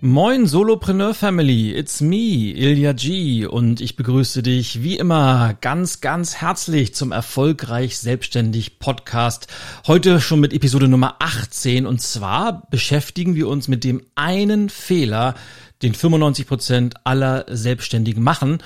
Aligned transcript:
Moin 0.00 0.46
Solopreneur 0.46 1.12
Family, 1.12 1.72
it's 1.76 2.00
me, 2.00 2.52
Ilya 2.52 2.92
G. 2.92 3.46
Und 3.46 3.80
ich 3.80 3.96
begrüße 3.96 4.44
dich 4.44 4.84
wie 4.84 4.96
immer 4.96 5.54
ganz, 5.60 6.00
ganz 6.00 6.36
herzlich 6.36 6.94
zum 6.94 7.10
Erfolgreich 7.10 7.98
Selbstständig 7.98 8.78
Podcast. 8.78 9.48
Heute 9.88 10.20
schon 10.20 10.38
mit 10.38 10.52
Episode 10.52 10.86
Nummer 10.86 11.16
18 11.18 11.84
und 11.84 12.00
zwar 12.00 12.68
beschäftigen 12.70 13.34
wir 13.34 13.48
uns 13.48 13.66
mit 13.66 13.82
dem 13.82 14.00
einen 14.14 14.68
Fehler, 14.68 15.34
den 15.82 15.94
95 15.94 16.46
Prozent 16.46 16.94
aller 17.02 17.46
Selbstständigen 17.48 18.22
machen 18.22 18.62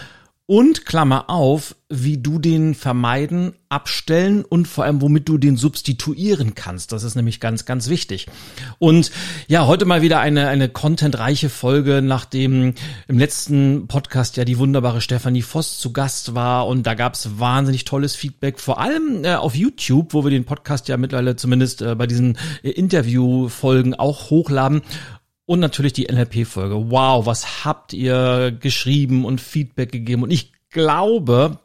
und 0.52 0.84
Klammer 0.84 1.30
auf, 1.30 1.76
wie 1.88 2.18
du 2.18 2.38
den 2.38 2.74
vermeiden, 2.74 3.54
abstellen 3.70 4.44
und 4.44 4.68
vor 4.68 4.84
allem, 4.84 5.00
womit 5.00 5.26
du 5.26 5.38
den 5.38 5.56
substituieren 5.56 6.54
kannst. 6.54 6.92
Das 6.92 7.04
ist 7.04 7.14
nämlich 7.14 7.40
ganz, 7.40 7.64
ganz 7.64 7.88
wichtig. 7.88 8.26
Und 8.78 9.12
ja, 9.48 9.66
heute 9.66 9.86
mal 9.86 10.02
wieder 10.02 10.20
eine, 10.20 10.48
eine 10.48 10.68
contentreiche 10.68 11.48
Folge, 11.48 12.02
nachdem 12.02 12.74
im 13.08 13.18
letzten 13.18 13.88
Podcast 13.88 14.36
ja 14.36 14.44
die 14.44 14.58
wunderbare 14.58 15.00
Stefanie 15.00 15.40
Voss 15.40 15.78
zu 15.78 15.94
Gast 15.94 16.34
war 16.34 16.66
und 16.66 16.86
da 16.86 16.92
gab 16.92 17.14
es 17.14 17.38
wahnsinnig 17.38 17.86
tolles 17.86 18.14
Feedback, 18.14 18.60
vor 18.60 18.78
allem 18.78 19.24
äh, 19.24 19.36
auf 19.36 19.54
YouTube, 19.54 20.12
wo 20.12 20.22
wir 20.22 20.30
den 20.30 20.44
Podcast 20.44 20.86
ja 20.88 20.98
mittlerweile 20.98 21.36
zumindest 21.36 21.80
äh, 21.80 21.94
bei 21.94 22.06
diesen 22.06 22.36
äh, 22.62 22.68
Interviewfolgen 22.68 23.94
auch 23.94 24.28
hochladen. 24.28 24.82
Und 25.44 25.60
natürlich 25.60 25.92
die 25.92 26.06
NLP-Folge. 26.06 26.90
Wow, 26.90 27.26
was 27.26 27.64
habt 27.64 27.92
ihr 27.92 28.56
geschrieben 28.58 29.24
und 29.24 29.40
Feedback 29.40 29.90
gegeben? 29.90 30.22
Und 30.22 30.30
ich 30.30 30.52
glaube, 30.70 31.58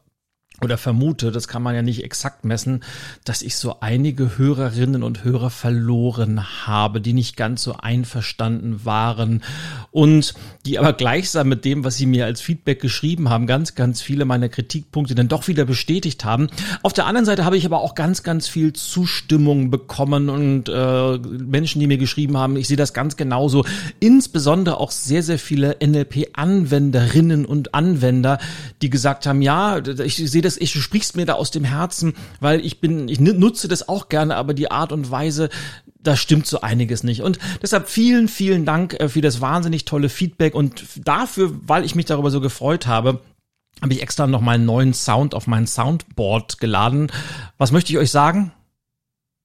oder 0.62 0.78
vermute, 0.78 1.32
das 1.32 1.48
kann 1.48 1.62
man 1.62 1.76
ja 1.76 1.84
nicht 1.84 2.04
exakt 2.04 2.44
messen, 2.44 2.84
dass 3.26 3.44
ich 3.44 3.56
so 3.58 3.80
einige 3.80 4.40
Hörerinnen 4.40 5.04
und 5.04 5.24
Hörer 5.24 5.52
verloren 5.52 6.66
habe, 6.66 7.00
die 7.00 7.14
nicht 7.14 7.38
ganz 7.38 7.62
so 7.62 7.76
einverstanden 7.78 8.84
waren 8.84 9.44
und 9.92 10.34
die 10.66 10.80
aber 10.80 10.94
gleichsam 10.94 11.50
mit 11.50 11.64
dem, 11.64 11.84
was 11.84 11.98
sie 11.98 12.08
mir 12.08 12.26
als 12.26 12.42
Feedback 12.42 12.82
geschrieben 12.82 13.30
haben, 13.30 13.46
ganz, 13.46 13.76
ganz 13.76 14.02
viele 14.02 14.26
meiner 14.26 14.50
Kritikpunkte 14.50 15.14
dann 15.14 15.28
doch 15.28 15.48
wieder 15.48 15.66
bestätigt 15.66 16.26
haben. 16.26 16.48
Auf 16.82 16.94
der 16.94 17.06
anderen 17.06 17.26
Seite 17.26 17.46
habe 17.46 17.58
ich 17.58 17.66
aber 17.66 17.82
auch 17.82 17.94
ganz, 17.94 18.24
ganz 18.24 18.48
viel 18.48 18.74
Zustimmung 18.74 19.70
bekommen 19.70 20.30
und 20.30 20.70
äh, 20.70 21.18
Menschen, 21.20 21.80
die 21.80 21.88
mir 21.88 22.00
geschrieben 22.00 22.36
haben, 22.36 22.58
ich 22.58 22.68
sehe 22.68 22.78
das 22.78 22.94
ganz 22.94 23.16
genauso, 23.16 23.64
insbesondere 24.00 24.80
auch 24.80 24.90
sehr, 24.90 25.22
sehr 25.22 25.38
viele 25.38 25.78
NLP-Anwenderinnen 25.86 27.46
und 27.46 27.76
Anwender, 27.76 28.40
die 28.82 28.90
gesagt 28.90 29.28
haben, 29.28 29.44
ja, 29.44 29.78
ich 29.78 30.16
sehe 30.16 30.47
das, 30.48 30.58
ich, 30.58 30.74
du 30.74 30.80
sprichst 30.80 31.16
mir 31.16 31.26
da 31.26 31.34
aus 31.34 31.52
dem 31.52 31.64
Herzen, 31.64 32.16
weil 32.40 32.66
ich 32.66 32.82
bin, 32.82 33.08
ich 33.08 33.20
nutze 33.20 33.68
das 33.68 33.88
auch 33.88 34.10
gerne, 34.10 34.36
aber 34.36 34.54
die 34.54 34.72
Art 34.72 34.92
und 34.92 35.12
Weise, 35.12 35.50
da 36.00 36.16
stimmt 36.16 36.48
so 36.48 36.62
einiges 36.62 37.04
nicht. 37.04 37.22
Und 37.22 37.38
deshalb 37.62 37.90
vielen, 37.90 38.28
vielen 38.28 38.66
Dank 38.66 38.94
äh, 39.00 39.10
für 39.10 39.22
das 39.22 39.42
wahnsinnig 39.42 39.86
tolle 39.86 40.10
Feedback 40.10 40.56
und 40.56 40.84
dafür, 40.96 41.52
weil 41.68 41.86
ich 41.86 41.96
mich 41.96 42.06
darüber 42.06 42.32
so 42.32 42.42
gefreut 42.42 42.88
habe, 42.88 43.22
habe 43.82 43.94
ich 43.94 44.02
extra 44.02 44.26
noch 44.26 44.42
mal 44.42 44.56
einen 44.56 44.66
neuen 44.66 44.94
Sound 44.94 45.36
auf 45.36 45.46
mein 45.46 45.68
Soundboard 45.68 46.60
geladen. 46.60 47.12
Was 47.58 47.72
möchte 47.72 47.92
ich 47.92 48.00
euch 48.00 48.10
sagen? 48.10 48.52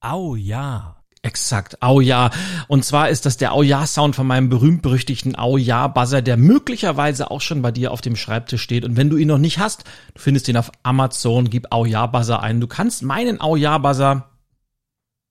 Au 0.00 0.36
ja. 0.36 1.01
Exakt, 1.24 1.80
Au 1.80 2.00
ja. 2.00 2.30
Und 2.66 2.84
zwar 2.84 3.08
ist 3.08 3.26
das 3.26 3.36
der 3.36 3.52
Au 3.52 3.62
ja 3.62 3.86
Sound 3.86 4.16
von 4.16 4.26
meinem 4.26 4.48
berühmt-berüchtigten 4.48 5.36
Au 5.38 5.56
ja 5.56 5.86
Buzzer, 5.86 6.20
der 6.20 6.36
möglicherweise 6.36 7.30
auch 7.30 7.40
schon 7.40 7.62
bei 7.62 7.70
dir 7.70 7.92
auf 7.92 8.00
dem 8.00 8.16
Schreibtisch 8.16 8.62
steht. 8.62 8.84
Und 8.84 8.96
wenn 8.96 9.08
du 9.08 9.16
ihn 9.16 9.28
noch 9.28 9.38
nicht 9.38 9.60
hast, 9.60 9.84
du 10.14 10.20
findest 10.20 10.48
ihn 10.48 10.56
auf 10.56 10.72
Amazon, 10.82 11.48
gib 11.48 11.68
Au 11.70 11.84
ja 11.84 12.06
Buzzer 12.06 12.42
ein. 12.42 12.60
Du 12.60 12.66
kannst 12.66 13.04
meinen 13.04 13.40
Au 13.40 13.54
ja 13.54 13.78
Buzzer 13.78 14.32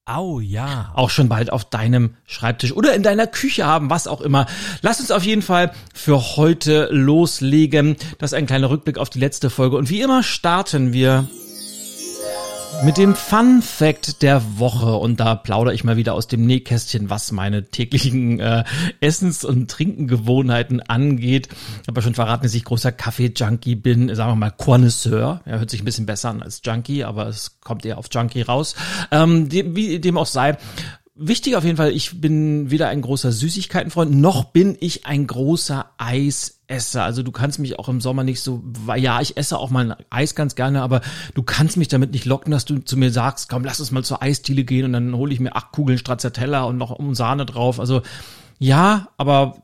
Au 0.06 0.40
ja. 0.40 0.92
Auch 0.96 1.10
schon 1.10 1.28
bald 1.28 1.52
auf 1.52 1.66
deinem 1.66 2.16
Schreibtisch 2.26 2.72
oder 2.72 2.96
in 2.96 3.04
deiner 3.04 3.28
Küche 3.28 3.66
haben, 3.66 3.90
was 3.90 4.08
auch 4.08 4.22
immer. 4.22 4.46
Lass 4.82 5.02
uns 5.02 5.12
auf 5.12 5.24
jeden 5.24 5.42
Fall 5.42 5.74
für 5.94 6.38
heute 6.38 6.88
loslegen. 6.90 7.98
Das 8.18 8.32
ist 8.32 8.38
ein 8.38 8.48
kleiner 8.48 8.70
Rückblick 8.70 8.98
auf 8.98 9.10
die 9.10 9.20
letzte 9.20 9.50
Folge. 9.50 9.76
Und 9.76 9.90
wie 9.90 10.02
immer 10.02 10.24
starten 10.24 10.94
wir 10.94 11.28
mit 12.84 12.98
dem 12.98 13.14
Fun 13.16 13.62
Fact 13.62 14.22
der 14.22 14.58
Woche 14.58 14.96
und 14.96 15.20
da 15.20 15.36
plaudere 15.36 15.74
ich 15.74 15.84
mal 15.84 15.98
wieder 15.98 16.14
aus 16.14 16.28
dem 16.28 16.46
Nähkästchen, 16.46 17.10
was 17.10 17.32
meine 17.32 17.66
täglichen 17.66 18.40
äh, 18.40 18.64
Essens- 19.00 19.46
und 19.46 19.70
Trinkengewohnheiten 19.70 20.82
angeht. 20.82 21.50
Ich 21.82 21.88
habe 21.88 22.00
ja 22.00 22.02
schon 22.02 22.16
verraten, 22.16 22.44
dass 22.44 22.56
ich 22.56 22.64
großer 22.64 22.92
Kaffee-Junkie 22.92 23.76
bin, 23.76 24.14
sagen 24.16 24.32
wir 24.32 24.36
mal 24.36 24.52
Connoisseur. 24.52 25.42
Ja, 25.46 25.60
hört 25.60 25.70
sich 25.70 25.82
ein 25.82 25.86
bisschen 25.86 26.08
besser 26.08 26.30
an 26.30 26.42
als 26.42 26.62
Junkie, 26.66 27.04
aber 27.04 27.28
es 27.28 27.60
kommt 27.62 27.86
eher 27.86 27.98
auf 27.98 28.08
Junkie 28.12 28.42
raus. 28.42 28.76
Ähm, 29.12 29.50
dem, 29.50 29.76
wie 29.76 30.00
dem 30.00 30.18
auch 30.18 30.26
sei, 30.26 30.58
Wichtig 31.24 31.56
auf 31.56 31.64
jeden 31.64 31.78
Fall, 31.78 31.92
ich 31.92 32.20
bin 32.20 32.72
weder 32.72 32.88
ein 32.88 33.02
großer 33.02 33.32
Süßigkeitenfreund, 33.32 34.16
noch 34.16 34.46
bin 34.46 34.76
ich 34.80 35.06
ein 35.06 35.28
großer 35.28 35.92
Eisesser. 36.00 37.04
Also 37.04 37.22
du 37.22 37.32
kannst 37.32 37.60
mich 37.60 37.78
auch 37.78 37.90
im 37.90 38.02
Sommer 38.02 38.24
nicht 38.24 38.42
so, 38.42 38.64
ja, 38.96 39.22
ich 39.22 39.38
esse 39.38 39.60
auch 39.60 39.70
mal 39.70 39.98
Eis 40.10 40.34
ganz 40.34 40.56
gerne, 40.56 40.82
aber 40.82 41.02
du 41.36 41.44
kannst 41.44 41.78
mich 41.78 41.90
damit 41.90 42.12
nicht 42.12 42.26
locken, 42.26 42.52
dass 42.52 42.66
du 42.66 42.80
zu 42.80 42.98
mir 42.98 43.12
sagst, 43.12 43.50
komm, 43.50 43.64
lass 43.64 43.80
uns 43.80 43.92
mal 43.92 44.04
zur 44.04 44.24
Eisdiele 44.24 44.64
gehen 44.64 44.86
und 44.86 44.94
dann 44.94 45.16
hole 45.16 45.32
ich 45.32 45.40
mir 45.40 45.56
acht 45.56 45.72
Kugeln 45.72 46.00
Stracciatella 46.00 46.64
und 46.64 46.78
noch 46.78 46.90
um 46.90 47.14
Sahne 47.14 47.46
drauf. 47.46 47.80
Also 47.80 48.02
ja, 48.58 49.10
aber 49.18 49.62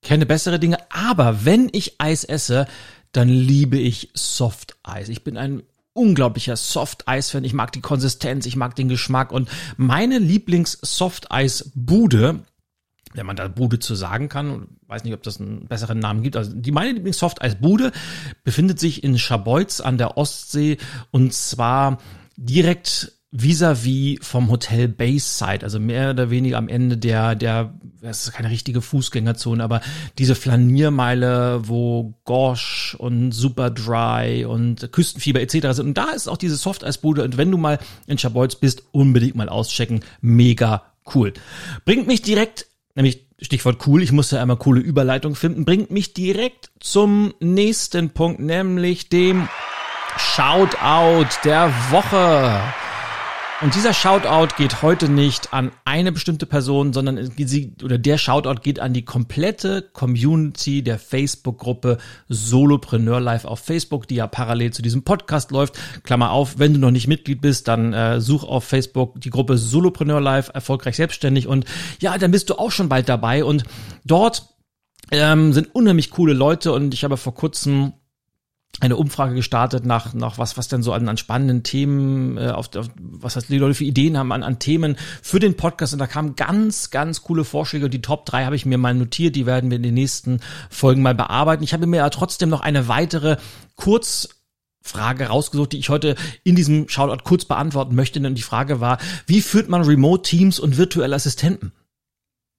keine 0.00 0.26
bessere 0.26 0.60
Dinge. 0.60 0.78
Aber 0.90 1.44
wenn 1.44 1.70
ich 1.72 1.96
Eis 1.98 2.22
esse, 2.22 2.68
dann 3.10 3.28
liebe 3.28 3.78
ich 3.78 4.10
Soft 4.14 4.76
Eis. 4.84 5.08
Ich 5.08 5.24
bin 5.24 5.36
ein 5.36 5.64
unglaublicher 5.94 6.56
Soft-Eis-Fan. 6.56 7.44
Ich 7.44 7.54
mag 7.54 7.72
die 7.72 7.80
Konsistenz, 7.80 8.44
ich 8.46 8.56
mag 8.56 8.76
den 8.76 8.88
Geschmack 8.88 9.32
und 9.32 9.48
meine 9.76 10.18
Lieblings-Soft-Eis-Bude, 10.18 12.44
wenn 13.14 13.26
man 13.26 13.36
da 13.36 13.48
Bude 13.48 13.78
zu 13.78 13.94
sagen 13.94 14.28
kann, 14.28 14.66
weiß 14.88 15.04
nicht, 15.04 15.14
ob 15.14 15.22
das 15.22 15.40
einen 15.40 15.66
besseren 15.66 16.00
Namen 16.00 16.22
gibt. 16.22 16.36
Also 16.36 16.52
die 16.52 16.72
meine 16.72 16.92
Lieblings-Soft-Eis-Bude 16.92 17.92
befindet 18.42 18.78
sich 18.80 19.04
in 19.04 19.18
Schabeutz 19.18 19.80
an 19.80 19.96
der 19.96 20.18
Ostsee 20.18 20.76
und 21.10 21.32
zwar 21.32 21.96
direkt 22.36 23.12
vis-à-vis 23.36 24.18
vom 24.22 24.48
Hotel 24.48 24.86
Bayside, 24.86 25.64
also 25.64 25.80
mehr 25.80 26.10
oder 26.10 26.30
weniger 26.30 26.56
am 26.56 26.68
Ende 26.68 26.96
der, 26.96 27.34
der, 27.34 27.74
das 28.00 28.28
ist 28.28 28.32
keine 28.32 28.48
richtige 28.48 28.80
Fußgängerzone, 28.80 29.62
aber 29.62 29.80
diese 30.18 30.36
Flaniermeile, 30.36 31.68
wo 31.68 32.14
Gosh 32.24 32.94
und 32.96 33.32
Superdry 33.32 34.44
und 34.44 34.92
Küstenfieber 34.92 35.40
etc. 35.40 35.72
sind. 35.72 35.88
Und 35.88 35.98
da 35.98 36.10
ist 36.10 36.28
auch 36.28 36.36
diese 36.36 36.54
Softeisbude. 36.54 37.24
Und 37.24 37.36
wenn 37.36 37.50
du 37.50 37.58
mal 37.58 37.80
in 38.06 38.18
Schabolz 38.18 38.54
bist, 38.54 38.84
unbedingt 38.92 39.34
mal 39.34 39.48
auschecken. 39.48 40.04
Mega 40.20 40.84
cool. 41.12 41.32
Bringt 41.84 42.06
mich 42.06 42.22
direkt, 42.22 42.66
nämlich 42.94 43.26
Stichwort 43.40 43.84
cool, 43.88 44.00
ich 44.00 44.12
musste 44.12 44.40
einmal 44.40 44.58
coole 44.58 44.80
Überleitung 44.80 45.34
finden, 45.34 45.64
bringt 45.64 45.90
mich 45.90 46.14
direkt 46.14 46.70
zum 46.78 47.34
nächsten 47.40 48.10
Punkt, 48.10 48.38
nämlich 48.38 49.08
dem 49.08 49.48
Shoutout 50.16 51.26
der 51.44 51.72
Woche. 51.90 52.62
Und 53.64 53.74
dieser 53.74 53.94
Shoutout 53.94 54.56
geht 54.58 54.82
heute 54.82 55.08
nicht 55.08 55.54
an 55.54 55.72
eine 55.86 56.12
bestimmte 56.12 56.44
Person, 56.44 56.92
sondern 56.92 57.30
sie, 57.34 57.72
oder 57.82 57.96
der 57.96 58.18
Shoutout 58.18 58.60
geht 58.60 58.78
an 58.78 58.92
die 58.92 59.06
komplette 59.06 59.80
Community 59.80 60.82
der 60.82 60.98
Facebook-Gruppe 60.98 61.96
Solopreneur 62.28 63.20
Live 63.20 63.46
auf 63.46 63.60
Facebook, 63.60 64.06
die 64.06 64.16
ja 64.16 64.26
parallel 64.26 64.74
zu 64.74 64.82
diesem 64.82 65.02
Podcast 65.02 65.50
läuft. 65.50 65.78
Klammer 66.02 66.30
auf, 66.32 66.58
wenn 66.58 66.74
du 66.74 66.78
noch 66.78 66.90
nicht 66.90 67.08
Mitglied 67.08 67.40
bist, 67.40 67.66
dann 67.66 67.94
äh, 67.94 68.20
such 68.20 68.44
auf 68.44 68.64
Facebook 68.64 69.18
die 69.22 69.30
Gruppe 69.30 69.56
Solopreneur 69.56 70.20
Live, 70.20 70.50
erfolgreich 70.52 70.96
selbstständig. 70.96 71.46
Und 71.46 71.64
ja, 72.02 72.18
dann 72.18 72.32
bist 72.32 72.50
du 72.50 72.56
auch 72.56 72.70
schon 72.70 72.90
bald 72.90 73.08
dabei. 73.08 73.46
Und 73.46 73.64
dort 74.04 74.46
ähm, 75.10 75.54
sind 75.54 75.74
unheimlich 75.74 76.10
coole 76.10 76.34
Leute. 76.34 76.70
Und 76.74 76.92
ich 76.92 77.02
habe 77.02 77.16
vor 77.16 77.34
kurzem 77.34 77.94
eine 78.80 78.96
Umfrage 78.96 79.34
gestartet 79.34 79.86
nach, 79.86 80.14
nach 80.14 80.38
was, 80.38 80.56
was 80.56 80.68
denn 80.68 80.82
so 80.82 80.92
an, 80.92 81.08
an 81.08 81.16
spannenden 81.16 81.62
Themen, 81.62 82.36
äh, 82.36 82.48
auf, 82.48 82.74
auf, 82.74 82.88
was 82.98 83.36
heißt, 83.36 83.48
die 83.48 83.58
Leute 83.58 83.74
für 83.74 83.84
Ideen 83.84 84.18
haben 84.18 84.32
an, 84.32 84.42
an 84.42 84.58
Themen 84.58 84.96
für 85.22 85.38
den 85.38 85.56
Podcast. 85.56 85.92
Und 85.92 86.00
da 86.00 86.06
kamen 86.06 86.34
ganz, 86.36 86.90
ganz 86.90 87.22
coole 87.22 87.44
Vorschläge. 87.44 87.84
Und 87.84 87.94
die 87.94 88.02
Top 88.02 88.26
3 88.26 88.44
habe 88.44 88.56
ich 88.56 88.66
mir 88.66 88.78
mal 88.78 88.94
notiert. 88.94 89.36
Die 89.36 89.46
werden 89.46 89.70
wir 89.70 89.76
in 89.76 89.82
den 89.82 89.94
nächsten 89.94 90.40
Folgen 90.70 91.02
mal 91.02 91.14
bearbeiten. 91.14 91.62
Ich 91.62 91.72
habe 91.72 91.86
mir 91.86 91.98
ja 91.98 92.10
trotzdem 92.10 92.48
noch 92.48 92.60
eine 92.60 92.88
weitere 92.88 93.36
Kurzfrage 93.76 95.26
rausgesucht, 95.26 95.72
die 95.72 95.78
ich 95.78 95.88
heute 95.88 96.16
in 96.42 96.56
diesem 96.56 96.88
Shoutout 96.88 97.22
kurz 97.24 97.44
beantworten 97.44 97.94
möchte. 97.94 98.18
Und 98.18 98.34
die 98.34 98.42
Frage 98.42 98.80
war, 98.80 98.98
wie 99.26 99.40
führt 99.40 99.68
man 99.68 99.82
Remote 99.82 100.22
Teams 100.22 100.58
und 100.58 100.76
virtuelle 100.76 101.14
Assistenten? 101.14 101.72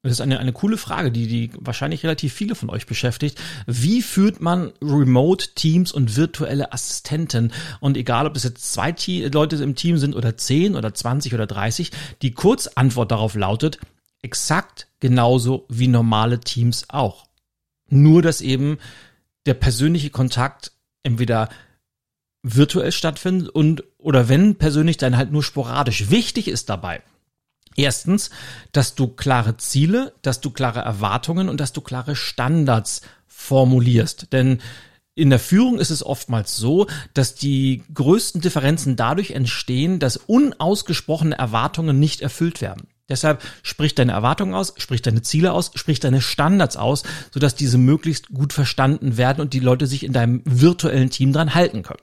Das 0.05 0.13
ist 0.13 0.21
eine, 0.21 0.39
eine 0.39 0.53
coole 0.53 0.77
Frage, 0.77 1.11
die, 1.11 1.27
die 1.27 1.51
wahrscheinlich 1.59 2.03
relativ 2.03 2.31
viele 2.31 2.53
von 2.53 2.69
euch 2.69 2.85
beschäftigt. 2.85 3.41
Wie 3.65 4.03
führt 4.03 4.39
man 4.39 4.71
Remote-Teams 4.81 5.91
und 5.91 6.15
virtuelle 6.15 6.71
Assistenten? 6.73 7.51
Und 7.79 7.97
egal, 7.97 8.27
ob 8.27 8.35
es 8.35 8.43
jetzt 8.43 8.71
zwei 8.71 8.95
Leute 9.33 9.55
im 9.55 9.73
Team 9.75 9.97
sind 9.97 10.15
oder 10.15 10.37
zehn 10.37 10.75
oder 10.75 10.93
zwanzig 10.93 11.33
oder 11.33 11.47
dreißig, 11.47 11.91
die 12.21 12.33
Kurzantwort 12.33 13.11
darauf 13.11 13.33
lautet, 13.33 13.79
exakt 14.21 14.87
genauso 14.99 15.65
wie 15.69 15.87
normale 15.87 16.39
Teams 16.39 16.85
auch. 16.89 17.25
Nur, 17.89 18.21
dass 18.21 18.41
eben 18.41 18.77
der 19.47 19.55
persönliche 19.55 20.11
Kontakt 20.11 20.71
entweder 21.03 21.49
virtuell 22.43 22.91
stattfindet 22.91 23.49
und 23.49 23.83
oder 23.97 24.29
wenn 24.29 24.55
persönlich 24.55 24.97
dann 24.97 25.17
halt 25.17 25.31
nur 25.31 25.41
sporadisch. 25.43 26.11
Wichtig 26.11 26.47
ist 26.47 26.69
dabei, 26.69 27.01
Erstens, 27.75 28.29
dass 28.71 28.95
du 28.95 29.07
klare 29.07 29.57
Ziele, 29.57 30.13
dass 30.21 30.41
du 30.41 30.49
klare 30.49 30.79
Erwartungen 30.79 31.49
und 31.49 31.59
dass 31.59 31.73
du 31.73 31.81
klare 31.81 32.15
Standards 32.15 33.01
formulierst. 33.27 34.31
Denn 34.31 34.59
in 35.13 35.29
der 35.29 35.39
Führung 35.39 35.79
ist 35.79 35.91
es 35.91 36.05
oftmals 36.05 36.57
so, 36.57 36.87
dass 37.13 37.35
die 37.35 37.83
größten 37.93 38.41
Differenzen 38.41 38.95
dadurch 38.95 39.31
entstehen, 39.31 39.99
dass 39.99 40.17
unausgesprochene 40.17 41.37
Erwartungen 41.37 41.99
nicht 41.99 42.21
erfüllt 42.21 42.61
werden. 42.61 42.87
Deshalb 43.07 43.43
sprich 43.61 43.93
deine 43.93 44.13
Erwartungen 44.13 44.55
aus, 44.55 44.73
sprich 44.77 45.01
deine 45.01 45.21
Ziele 45.21 45.53
aus, 45.53 45.71
sprich 45.75 45.99
deine 45.99 46.21
Standards 46.21 46.75
aus, 46.75 47.03
sodass 47.31 47.55
diese 47.55 47.77
möglichst 47.77 48.29
gut 48.29 48.51
verstanden 48.51 49.15
werden 49.15 49.41
und 49.41 49.53
die 49.53 49.59
Leute 49.59 49.85
sich 49.85 50.03
in 50.03 50.11
deinem 50.11 50.41
virtuellen 50.43 51.11
Team 51.11 51.31
dran 51.31 51.53
halten 51.53 51.83
können. 51.83 52.01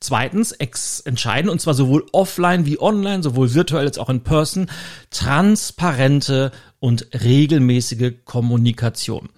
Zweitens 0.00 0.52
entscheiden, 0.52 1.50
und 1.50 1.60
zwar 1.60 1.74
sowohl 1.74 2.04
offline 2.12 2.66
wie 2.66 2.80
online, 2.80 3.22
sowohl 3.22 3.54
virtuell 3.54 3.86
als 3.86 3.98
auch 3.98 4.10
in 4.10 4.22
person, 4.22 4.70
transparente 5.10 6.52
und 6.80 7.08
regelmäßige 7.12 8.12
Kommunikation. 8.24 9.28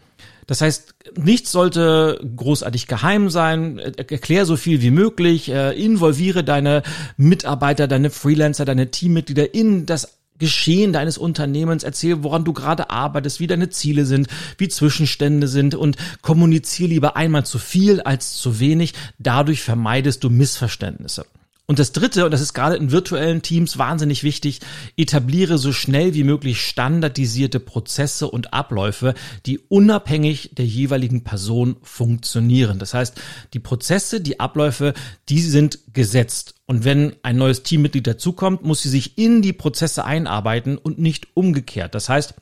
Das 0.47 0.61
heißt, 0.61 0.94
nichts 1.17 1.50
sollte 1.50 2.20
großartig 2.37 2.87
geheim 2.87 3.31
sein. 3.31 3.79
Erklär 3.79 4.47
so 4.47 4.56
viel 4.56 4.81
wie 4.81 4.93
möglich. 4.93 5.50
Äh, 5.50 5.73
involviere 5.73 6.44
deine 6.44 6.82
Mitarbeiter, 7.17 7.88
deine 7.88 8.11
Freelancer, 8.11 8.64
deine 8.64 8.91
Teammitglieder 8.91 9.55
in 9.55 9.87
das 9.87 10.16
Geschehen 10.38 10.93
deines 10.93 11.19
Unternehmens, 11.19 11.83
erzähl, 11.83 12.23
woran 12.23 12.44
du 12.44 12.53
gerade 12.53 12.91
arbeitest, 12.91 13.41
wie 13.41 13.47
deine 13.47 13.71
Ziele 13.71 14.05
sind, 14.05 14.29
wie 14.59 14.69
Zwischenstände 14.69 15.49
sind 15.49 15.75
und 15.75 15.97
kommunizier 16.23 16.88
lieber 16.88 17.17
einmal 17.17 17.47
zu 17.47 17.59
viel 17.59 18.00
als 18.00 18.37
zu 18.37 18.61
wenig. 18.61 18.94
Dadurch 19.19 19.62
vermeidest 19.62 20.25
du 20.25 20.31
Missverständnisse. 20.31 21.27
Und 21.69 21.81
das 21.81 21.91
dritte, 21.91 22.25
und 22.25 22.31
das 22.31 22.41
ist 22.41 22.55
gerade 22.55 22.77
in 22.77 22.93
virtuellen 22.93 23.43
Teams 23.43 23.77
wahnsinnig 23.77 24.23
wichtig, 24.23 24.61
etabliere 24.97 25.59
so 25.59 25.73
schnell 25.73 26.15
wie 26.15 26.23
möglich 26.23 26.61
standardisierte 26.61 27.59
Prozesse 27.59 28.31
und 28.31 28.55
Abläufe, 28.55 29.15
die 29.47 29.59
unabhängig 29.59 30.51
der 30.55 30.65
jeweiligen 30.65 31.25
Person 31.25 31.77
funktionieren. 31.83 32.79
Das 32.79 32.95
heißt, 32.95 33.21
die 33.53 33.59
Prozesse, 33.59 34.21
die 34.21 34.39
Abläufe, 34.39 34.95
die 35.29 35.41
sind 35.41 35.81
gesetzt. 35.93 36.55
Und 36.67 36.85
wenn 36.85 37.17
ein 37.25 37.37
neues 37.37 37.65
Teammitglied 37.65 38.07
dazukommt, 38.07 38.62
muss 38.62 38.83
sie 38.83 38.89
sich 38.89 39.19
in 39.19 39.43
die 39.43 39.53
Prozesse 39.53 40.05
einarbeiten 40.05 40.79
und 40.79 41.01
nicht 41.01 41.29
umgekehrt. 41.35 41.97
Das 41.97 42.09
heißt, 42.09 42.35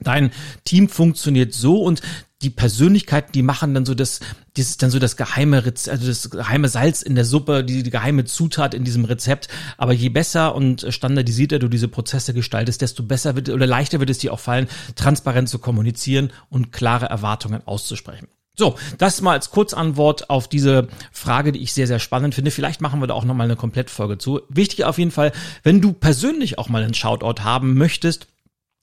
Dein 0.00 0.30
Team 0.64 0.90
funktioniert 0.90 1.54
so 1.54 1.82
und 1.82 2.02
die 2.46 2.50
Persönlichkeiten, 2.50 3.32
die 3.32 3.42
machen 3.42 3.74
dann 3.74 3.84
so 3.84 3.94
das, 3.94 4.20
das 4.54 4.68
ist 4.68 4.82
dann 4.82 4.90
so 4.90 5.00
das 5.00 5.16
geheime 5.16 5.66
Rezept, 5.66 5.88
also 5.92 6.06
das 6.06 6.30
geheime 6.30 6.68
Salz 6.68 7.02
in 7.02 7.16
der 7.16 7.24
Suppe, 7.24 7.64
die, 7.64 7.82
die 7.82 7.90
geheime 7.90 8.24
Zutat 8.24 8.72
in 8.72 8.84
diesem 8.84 9.04
Rezept. 9.04 9.48
Aber 9.78 9.92
je 9.92 10.10
besser 10.10 10.54
und 10.54 10.86
standardisierter 10.88 11.58
du 11.58 11.66
diese 11.66 11.88
Prozesse 11.88 12.34
gestaltest, 12.34 12.82
desto 12.82 13.02
besser 13.02 13.34
wird 13.34 13.48
oder 13.48 13.66
leichter 13.66 13.98
wird 13.98 14.10
es 14.10 14.18
dir 14.18 14.32
auch 14.32 14.38
fallen, 14.38 14.68
transparent 14.94 15.48
zu 15.48 15.58
kommunizieren 15.58 16.32
und 16.48 16.70
klare 16.70 17.06
Erwartungen 17.06 17.66
auszusprechen. 17.66 18.28
So, 18.54 18.76
das 18.96 19.20
mal 19.20 19.32
als 19.32 19.50
Kurzantwort 19.50 20.30
auf 20.30 20.46
diese 20.46 20.86
Frage, 21.10 21.50
die 21.50 21.62
ich 21.62 21.72
sehr, 21.72 21.88
sehr 21.88 21.98
spannend 21.98 22.36
finde. 22.36 22.52
Vielleicht 22.52 22.80
machen 22.80 23.00
wir 23.00 23.08
da 23.08 23.14
auch 23.14 23.24
nochmal 23.24 23.46
eine 23.46 23.56
Komplettfolge 23.56 24.18
zu. 24.18 24.40
Wichtig 24.48 24.84
auf 24.84 24.98
jeden 24.98 25.10
Fall, 25.10 25.32
wenn 25.64 25.80
du 25.80 25.92
persönlich 25.92 26.58
auch 26.58 26.68
mal 26.68 26.84
einen 26.84 26.94
Shoutout 26.94 27.42
haben 27.42 27.74
möchtest, 27.74 28.28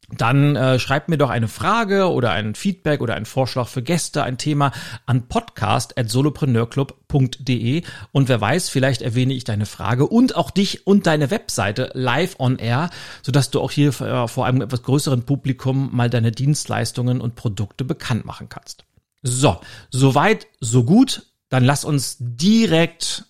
dann 0.10 0.56
äh, 0.56 0.80
schreibt 0.80 1.10
mir 1.10 1.18
doch 1.18 1.30
eine 1.30 1.48
Frage 1.48 2.12
oder 2.12 2.32
ein 2.32 2.56
Feedback 2.56 3.02
oder 3.02 3.14
ein 3.16 3.26
Vorschlag 3.26 3.68
für 3.68 3.82
Gäste, 3.82 4.24
ein 4.24 4.38
Thema 4.38 4.72
an 5.06 5.28
podcast.solopreneurclub.de 5.28 7.84
und 8.12 8.30
wer 8.30 8.42
weiß, 8.42 8.70
vielleicht 8.70 9.02
erwähne 9.02 9.34
ich 9.34 9.44
deine 9.44 9.66
Frage 9.66 10.06
und 10.08 10.36
auch 10.36 10.52
dich 10.52 10.86
und 10.86 11.08
deine 11.08 11.32
Webseite 11.32 11.90
live 11.94 12.36
on 12.40 12.58
air, 12.58 12.92
sodass 13.22 13.50
du 13.50 13.62
auch 13.62 13.72
hier 13.72 13.90
äh, 14.02 14.28
vor 14.28 14.46
einem 14.46 14.62
etwas 14.62 14.84
größeren 14.84 15.24
Publikum 15.24 15.90
mal 15.94 16.10
deine 16.10 16.32
Dienstleistungen 16.32 17.22
und 17.22 17.36
Produkte 17.36 17.86
bekannt 17.86 18.26
machen 18.26 18.50
kannst. 18.50 18.84
So, 19.22 19.62
soweit, 19.90 20.48
so 20.60 20.84
gut. 20.84 21.28
Dann 21.50 21.64
lass 21.64 21.86
uns 21.86 22.18
direkt 22.20 23.26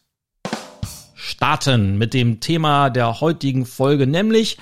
starten 1.14 1.98
mit 1.98 2.14
dem 2.14 2.40
Thema 2.40 2.90
der 2.90 3.20
heutigen 3.20 3.66
Folge, 3.66 4.08
nämlich 4.08 4.58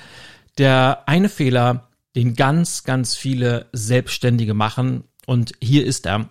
der 0.57 1.03
eine 1.05 1.29
Fehler, 1.29 1.90
den 2.15 2.35
ganz, 2.35 2.83
ganz 2.83 3.15
viele 3.15 3.67
Selbstständige 3.71 4.53
machen. 4.53 5.03
Und 5.25 5.53
hier 5.61 5.85
ist 5.85 6.05
er. 6.05 6.29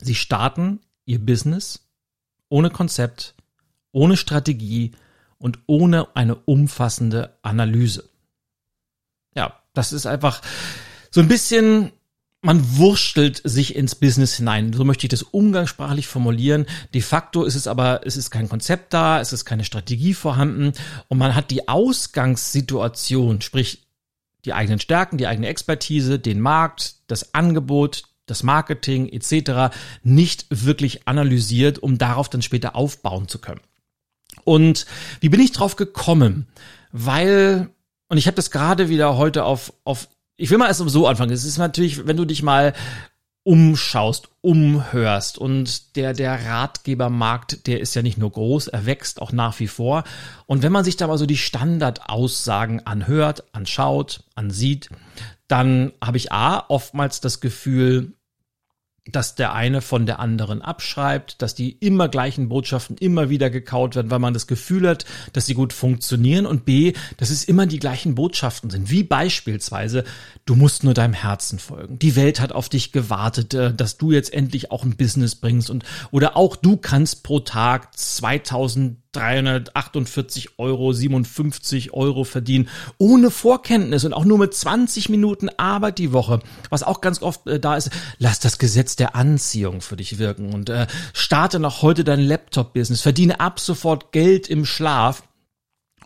Sie 0.00 0.14
starten 0.14 0.80
ihr 1.04 1.18
Business 1.18 1.88
ohne 2.48 2.70
Konzept, 2.70 3.34
ohne 3.92 4.16
Strategie 4.16 4.92
und 5.38 5.58
ohne 5.66 6.14
eine 6.14 6.34
umfassende 6.34 7.36
Analyse. 7.42 8.08
Ja, 9.34 9.60
das 9.72 9.92
ist 9.92 10.06
einfach 10.06 10.42
so 11.10 11.20
ein 11.20 11.28
bisschen 11.28 11.92
man 12.42 12.76
wurschtelt 12.76 13.40
sich 13.44 13.76
ins 13.76 13.94
Business 13.94 14.34
hinein. 14.34 14.72
So 14.72 14.84
möchte 14.84 15.06
ich 15.06 15.10
das 15.10 15.22
umgangssprachlich 15.22 16.08
formulieren. 16.08 16.66
De 16.92 17.00
facto 17.00 17.44
ist 17.44 17.54
es 17.54 17.68
aber, 17.68 18.00
es 18.04 18.16
ist 18.16 18.30
kein 18.30 18.48
Konzept 18.48 18.92
da, 18.92 19.20
es 19.20 19.32
ist 19.32 19.44
keine 19.44 19.64
Strategie 19.64 20.12
vorhanden 20.12 20.72
und 21.08 21.18
man 21.18 21.36
hat 21.36 21.52
die 21.52 21.68
Ausgangssituation, 21.68 23.40
sprich 23.40 23.86
die 24.44 24.52
eigenen 24.52 24.80
Stärken, 24.80 25.18
die 25.18 25.26
eigene 25.26 25.48
Expertise, 25.48 26.18
den 26.18 26.40
Markt, 26.40 26.96
das 27.06 27.34
Angebot, 27.34 28.04
das 28.26 28.42
Marketing 28.42 29.08
etc. 29.08 29.74
nicht 30.02 30.46
wirklich 30.50 31.06
analysiert, 31.06 31.78
um 31.78 31.98
darauf 31.98 32.28
dann 32.28 32.42
später 32.42 32.76
aufbauen 32.76 33.28
zu 33.28 33.38
können. 33.38 33.60
Und 34.44 34.86
wie 35.20 35.28
bin 35.28 35.40
ich 35.40 35.52
drauf 35.52 35.76
gekommen? 35.76 36.46
Weil, 36.90 37.70
und 38.08 38.18
ich 38.18 38.26
habe 38.26 38.36
das 38.36 38.50
gerade 38.50 38.88
wieder 38.88 39.16
heute 39.16 39.44
auf, 39.44 39.72
auf 39.84 40.08
ich 40.36 40.50
will 40.50 40.58
mal 40.58 40.66
erst 40.66 40.80
so 40.80 41.06
anfangen. 41.06 41.32
Es 41.32 41.44
ist 41.44 41.58
natürlich, 41.58 42.06
wenn 42.06 42.16
du 42.16 42.24
dich 42.24 42.42
mal 42.42 42.72
umschaust, 43.44 44.28
umhörst 44.40 45.38
und 45.38 45.96
der, 45.96 46.12
der 46.12 46.46
Ratgebermarkt, 46.46 47.66
der 47.66 47.80
ist 47.80 47.94
ja 47.94 48.02
nicht 48.02 48.18
nur 48.18 48.30
groß, 48.30 48.68
er 48.68 48.86
wächst 48.86 49.20
auch 49.20 49.32
nach 49.32 49.58
wie 49.58 49.66
vor. 49.66 50.04
Und 50.46 50.62
wenn 50.62 50.72
man 50.72 50.84
sich 50.84 50.96
da 50.96 51.06
mal 51.06 51.18
so 51.18 51.26
die 51.26 51.36
Standardaussagen 51.36 52.86
anhört, 52.86 53.44
anschaut, 53.52 54.24
ansieht, 54.34 54.90
dann 55.48 55.92
habe 56.02 56.16
ich 56.16 56.32
A, 56.32 56.64
oftmals 56.68 57.20
das 57.20 57.40
Gefühl, 57.40 58.14
dass 59.10 59.34
der 59.34 59.52
eine 59.52 59.80
von 59.80 60.06
der 60.06 60.20
anderen 60.20 60.62
abschreibt, 60.62 61.42
dass 61.42 61.56
die 61.56 61.72
immer 61.72 62.08
gleichen 62.08 62.48
Botschaften 62.48 62.96
immer 62.96 63.30
wieder 63.30 63.50
gekaut 63.50 63.96
werden, 63.96 64.12
weil 64.12 64.20
man 64.20 64.32
das 64.32 64.46
Gefühl 64.46 64.88
hat, 64.88 65.04
dass 65.32 65.46
sie 65.46 65.54
gut 65.54 65.72
funktionieren 65.72 66.46
und 66.46 66.64
B, 66.64 66.92
dass 67.16 67.30
es 67.30 67.42
immer 67.42 67.66
die 67.66 67.80
gleichen 67.80 68.14
Botschaften 68.14 68.70
sind, 68.70 68.90
wie 68.90 69.02
beispielsweise, 69.02 70.04
du 70.44 70.54
musst 70.54 70.84
nur 70.84 70.94
deinem 70.94 71.14
Herzen 71.14 71.58
folgen. 71.58 71.98
Die 71.98 72.14
Welt 72.14 72.38
hat 72.38 72.52
auf 72.52 72.68
dich 72.68 72.92
gewartet, 72.92 73.54
äh, 73.54 73.74
dass 73.74 73.98
du 73.98 74.12
jetzt 74.12 74.32
endlich 74.32 74.70
auch 74.70 74.84
ein 74.84 74.96
Business 74.96 75.34
bringst 75.34 75.68
und 75.68 75.84
oder 76.12 76.36
auch 76.36 76.54
du 76.54 76.76
kannst 76.76 77.24
pro 77.24 77.40
Tag 77.40 77.98
2000 77.98 79.01
348 79.12 80.58
Euro, 80.58 80.92
57 80.92 81.92
Euro 81.92 82.24
verdienen, 82.24 82.68
ohne 82.98 83.30
Vorkenntnis 83.30 84.04
und 84.04 84.12
auch 84.12 84.24
nur 84.24 84.38
mit 84.38 84.54
20 84.54 85.08
Minuten 85.08 85.48
Arbeit 85.56 85.98
die 85.98 86.12
Woche. 86.12 86.40
Was 86.70 86.82
auch 86.82 87.00
ganz 87.00 87.22
oft 87.22 87.46
äh, 87.46 87.60
da 87.60 87.76
ist, 87.76 87.90
lass 88.18 88.40
das 88.40 88.58
Gesetz 88.58 88.96
der 88.96 89.14
Anziehung 89.14 89.80
für 89.80 89.96
dich 89.96 90.18
wirken 90.18 90.52
und 90.52 90.70
äh, 90.70 90.86
starte 91.12 91.58
noch 91.58 91.82
heute 91.82 92.04
dein 92.04 92.20
Laptop-Business, 92.20 93.02
verdiene 93.02 93.40
ab 93.40 93.60
sofort 93.60 94.12
Geld 94.12 94.48
im 94.48 94.64
Schlaf. 94.64 95.22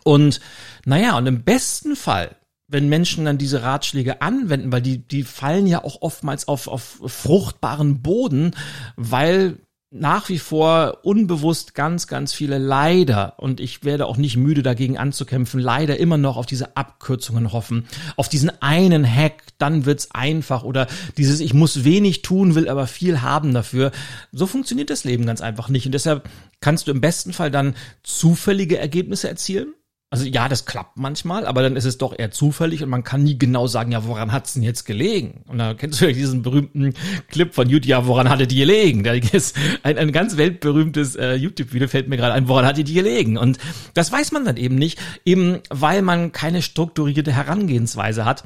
Und 0.03 0.39
naja, 0.85 1.17
und 1.17 1.27
im 1.27 1.43
besten 1.43 1.95
Fall 1.95 2.35
wenn 2.67 2.89
Menschen 2.89 3.25
dann 3.25 3.37
diese 3.37 3.63
Ratschläge 3.63 4.21
anwenden, 4.21 4.71
weil 4.71 4.81
die, 4.81 4.97
die 4.97 5.23
fallen 5.23 5.67
ja 5.67 5.83
auch 5.83 6.01
oftmals 6.01 6.47
auf, 6.47 6.67
auf 6.67 6.99
fruchtbaren 7.05 8.01
Boden, 8.01 8.51
weil 8.97 9.57
nach 9.89 10.27
wie 10.27 10.39
vor 10.39 10.99
unbewusst 11.03 11.73
ganz, 11.73 12.07
ganz 12.07 12.33
viele 12.33 12.57
leider, 12.57 13.35
und 13.37 13.61
ich 13.61 13.85
werde 13.85 14.05
auch 14.05 14.17
nicht 14.17 14.35
müde 14.35 14.61
dagegen 14.61 14.97
anzukämpfen, 14.97 15.61
leider 15.61 15.97
immer 15.97 16.17
noch 16.17 16.35
auf 16.35 16.45
diese 16.45 16.75
Abkürzungen 16.75 17.53
hoffen, 17.53 17.87
auf 18.17 18.27
diesen 18.27 18.51
einen 18.61 19.05
Hack, 19.05 19.43
dann 19.57 19.85
wird's 19.85 20.11
einfach 20.11 20.63
oder 20.63 20.87
dieses 21.17 21.39
ich 21.39 21.53
muss 21.53 21.85
wenig 21.85 22.21
tun, 22.21 22.55
will 22.55 22.67
aber 22.67 22.85
viel 22.85 23.21
haben 23.21 23.53
dafür. 23.53 23.91
So 24.33 24.45
funktioniert 24.45 24.89
das 24.89 25.05
Leben 25.05 25.25
ganz 25.25 25.39
einfach 25.39 25.69
nicht 25.69 25.85
und 25.85 25.93
deshalb 25.93 26.29
kannst 26.59 26.87
du 26.87 26.91
im 26.91 27.01
besten 27.01 27.31
Fall 27.31 27.49
dann 27.49 27.75
zufällige 28.03 28.77
Ergebnisse 28.77 29.29
erzielen 29.29 29.73
also 30.09 30.25
ja, 30.25 30.47
das 30.47 30.65
klappt 30.65 30.97
manchmal, 30.97 31.45
aber 31.45 31.61
dann 31.61 31.75
ist 31.75 31.83
es 31.83 31.97
doch 31.97 32.17
eher 32.17 32.31
zufällig 32.31 32.81
und 32.81 32.89
man 32.89 33.03
kann 33.03 33.23
nie 33.23 33.37
genau 33.37 33.67
sagen, 33.67 33.91
ja, 33.91 34.05
woran 34.05 34.31
hat's 34.31 34.53
denn 34.53 34.63
jetzt 34.63 34.85
gelegen? 34.85 35.43
Und 35.47 35.57
da 35.57 35.73
kennst 35.73 35.99
du 35.99 36.05
ja 36.05 36.13
diesen 36.13 36.43
berühmten 36.43 36.93
Clip 37.29 37.53
von 37.53 37.67
YouTube, 37.69 37.89
ja, 37.89 38.07
woran 38.07 38.29
hatte 38.29 38.47
die 38.47 38.55
gelegen? 38.55 39.03
Da 39.03 39.11
ist 39.11 39.57
ein, 39.83 39.97
ein 39.97 40.13
ganz 40.13 40.37
weltberühmtes 40.37 41.17
äh, 41.17 41.33
YouTube-Video, 41.33 41.89
fällt 41.89 42.07
mir 42.07 42.15
gerade 42.15 42.33
ein, 42.33 42.47
woran 42.47 42.65
hat 42.65 42.77
die 42.77 42.85
gelegen? 42.85 43.37
Und 43.37 43.57
das 43.95 44.09
weiß 44.09 44.31
man 44.31 44.45
dann 44.45 44.55
eben 44.55 44.75
nicht, 44.75 44.97
eben 45.25 45.59
weil 45.69 46.01
man 46.01 46.31
keine 46.31 46.61
strukturierte 46.61 47.33
Herangehensweise 47.33 48.23
hat. 48.23 48.45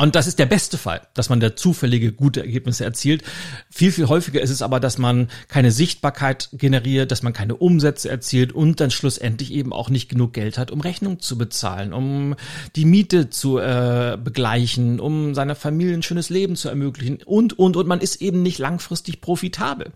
Und 0.00 0.14
das 0.14 0.26
ist 0.26 0.38
der 0.38 0.46
beste 0.46 0.78
Fall, 0.78 1.00
dass 1.14 1.28
man 1.28 1.40
da 1.40 1.56
zufällige 1.56 2.12
gute 2.12 2.40
Ergebnisse 2.40 2.84
erzielt. 2.84 3.22
Viel, 3.70 3.90
viel 3.90 4.08
häufiger 4.08 4.40
ist 4.40 4.50
es 4.50 4.62
aber, 4.62 4.80
dass 4.80 4.98
man 4.98 5.28
keine 5.48 5.72
Sichtbarkeit 5.72 6.50
generiert, 6.52 7.10
dass 7.10 7.22
man 7.22 7.32
keine 7.32 7.56
Umsätze 7.56 8.08
erzielt 8.08 8.52
und 8.52 8.80
dann 8.80 8.90
schlussendlich 8.90 9.52
eben 9.52 9.72
auch 9.72 9.90
nicht 9.90 10.08
genug 10.08 10.32
Geld 10.32 10.56
hat, 10.58 10.70
um 10.70 10.80
Rechnung 10.80 11.20
zu 11.20 11.36
bezahlen, 11.36 11.92
um 11.92 12.36
die 12.76 12.84
Miete 12.84 13.30
zu 13.30 13.58
äh, 13.58 14.16
begleichen, 14.22 15.00
um 15.00 15.34
seiner 15.34 15.54
Familie 15.54 15.94
ein 15.94 16.02
schönes 16.02 16.30
Leben 16.30 16.54
zu 16.54 16.68
ermöglichen 16.68 17.18
und, 17.24 17.58
und, 17.58 17.76
und 17.76 17.88
man 17.88 18.00
ist 18.00 18.22
eben 18.22 18.42
nicht 18.42 18.58
langfristig 18.58 19.20
profitabel. 19.20 19.92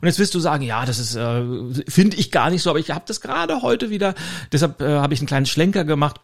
Und 0.00 0.06
jetzt 0.06 0.18
wirst 0.18 0.34
du 0.34 0.40
sagen, 0.40 0.64
ja, 0.64 0.84
das 0.84 0.98
ist, 0.98 1.16
äh, 1.16 1.42
finde 1.88 2.16
ich 2.16 2.30
gar 2.30 2.50
nicht 2.50 2.62
so, 2.62 2.70
aber 2.70 2.78
ich 2.78 2.90
habe 2.90 3.04
das 3.06 3.20
gerade 3.20 3.62
heute 3.62 3.90
wieder, 3.90 4.14
deshalb 4.52 4.82
äh, 4.82 4.98
habe 4.98 5.14
ich 5.14 5.20
einen 5.20 5.28
kleinen 5.28 5.46
Schlenker 5.46 5.84
gemacht 5.84 6.20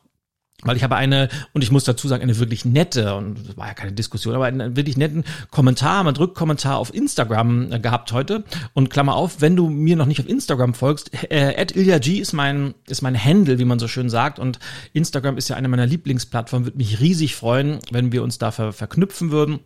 weil 0.62 0.76
ich 0.76 0.82
habe 0.82 0.96
eine, 0.96 1.28
und 1.52 1.62
ich 1.62 1.70
muss 1.70 1.84
dazu 1.84 2.08
sagen, 2.08 2.22
eine 2.22 2.38
wirklich 2.38 2.64
nette, 2.64 3.14
und 3.14 3.48
das 3.48 3.56
war 3.56 3.68
ja 3.68 3.74
keine 3.74 3.92
Diskussion, 3.92 4.34
aber 4.34 4.46
einen 4.46 4.76
wirklich 4.76 4.96
netten 4.96 5.24
Kommentar, 5.50 6.00
einen 6.00 6.16
Rückkommentar 6.16 6.78
auf 6.78 6.94
Instagram 6.94 7.72
äh, 7.72 7.80
gehabt 7.80 8.12
heute. 8.12 8.44
Und 8.72 8.90
Klammer 8.90 9.16
auf, 9.16 9.40
wenn 9.40 9.56
du 9.56 9.68
mir 9.68 9.96
noch 9.96 10.06
nicht 10.06 10.20
auf 10.20 10.28
Instagram 10.28 10.74
folgst, 10.74 11.10
äh, 11.30 11.64
@ilyaG 11.74 12.20
ist 12.20 12.32
mein, 12.32 12.74
ist 12.86 13.02
mein 13.02 13.22
Handle, 13.22 13.58
wie 13.58 13.64
man 13.64 13.78
so 13.78 13.88
schön 13.88 14.08
sagt. 14.08 14.38
Und 14.38 14.58
Instagram 14.92 15.36
ist 15.36 15.48
ja 15.48 15.56
eine 15.56 15.68
meiner 15.68 15.86
Lieblingsplattformen, 15.86 16.66
würde 16.66 16.78
mich 16.78 17.00
riesig 17.00 17.34
freuen, 17.34 17.78
wenn 17.90 18.12
wir 18.12 18.22
uns 18.22 18.38
da 18.38 18.50
ver 18.50 18.72
verknüpfen 18.72 19.30
würden. 19.30 19.60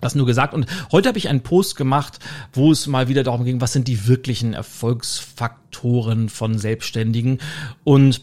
Das 0.00 0.14
nur 0.14 0.26
gesagt. 0.26 0.52
Und 0.52 0.66
heute 0.92 1.08
habe 1.08 1.18
ich 1.18 1.28
einen 1.28 1.42
Post 1.42 1.76
gemacht, 1.76 2.18
wo 2.52 2.70
es 2.70 2.86
mal 2.86 3.08
wieder 3.08 3.22
darum 3.22 3.44
ging, 3.44 3.60
was 3.60 3.72
sind 3.72 3.88
die 3.88 4.06
wirklichen 4.06 4.52
Erfolgsfaktoren 4.52 6.28
von 6.28 6.58
Selbstständigen. 6.58 7.38
Und 7.82 8.20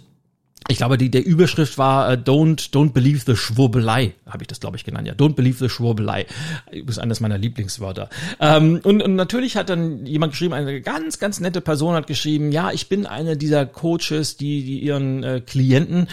ich 0.67 0.77
glaube, 0.77 0.97
die, 0.97 1.11
der 1.11 1.25
Überschrift 1.25 1.77
war 1.77 2.09
uh, 2.09 2.13
Don't 2.13 2.71
Don't 2.71 2.93
Believe 2.93 3.23
the 3.25 3.35
Schwurbelei, 3.35 4.13
habe 4.25 4.43
ich 4.43 4.47
das 4.47 4.59
glaube 4.59 4.77
ich 4.77 4.83
genannt. 4.83 5.07
Ja, 5.07 5.13
Don't 5.13 5.35
Believe 5.35 5.57
the 5.57 5.69
Schwurbelei. 5.69 6.25
Ist 6.71 6.99
eines 6.99 7.19
meiner 7.19 7.37
Lieblingswörter. 7.37 8.09
Ähm, 8.39 8.79
und, 8.83 9.01
und 9.01 9.15
natürlich 9.15 9.57
hat 9.57 9.69
dann 9.69 10.05
jemand 10.05 10.33
geschrieben, 10.33 10.53
eine 10.53 10.81
ganz 10.81 11.19
ganz 11.19 11.39
nette 11.39 11.61
Person 11.61 11.95
hat 11.95 12.07
geschrieben, 12.07 12.51
ja, 12.51 12.71
ich 12.71 12.89
bin 12.89 13.05
eine 13.05 13.35
dieser 13.37 13.65
Coaches, 13.65 14.37
die 14.37 14.63
die 14.63 14.79
ihren 14.79 15.23
äh, 15.23 15.41
Klienten, 15.41 16.07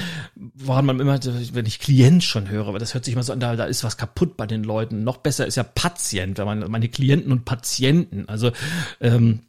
woran 0.54 0.87
man 0.87 1.00
immer, 1.00 1.19
wenn 1.52 1.66
ich 1.66 1.78
Klient 1.78 2.25
schon 2.25 2.49
höre, 2.49 2.69
aber 2.69 2.78
das 2.78 2.95
hört 2.95 3.04
sich 3.04 3.14
immer 3.14 3.23
so 3.23 3.33
an, 3.33 3.40
da, 3.40 3.57
da 3.57 3.64
ist 3.64 3.85
was 3.85 3.97
kaputt 3.97 4.37
bei 4.37 4.47
den 4.47 4.64
Leuten. 4.64 5.04
Noch 5.04 5.19
besser 5.19 5.47
ist 5.47 5.57
ja 5.57 5.62
Patient, 5.62 6.38
wenn 6.38 6.47
man 6.47 6.71
meine 6.71 6.88
Klienten 6.88 7.33
und 7.33 7.45
Patienten. 7.45 8.28
Also 8.28 8.50
ähm, 9.00 9.40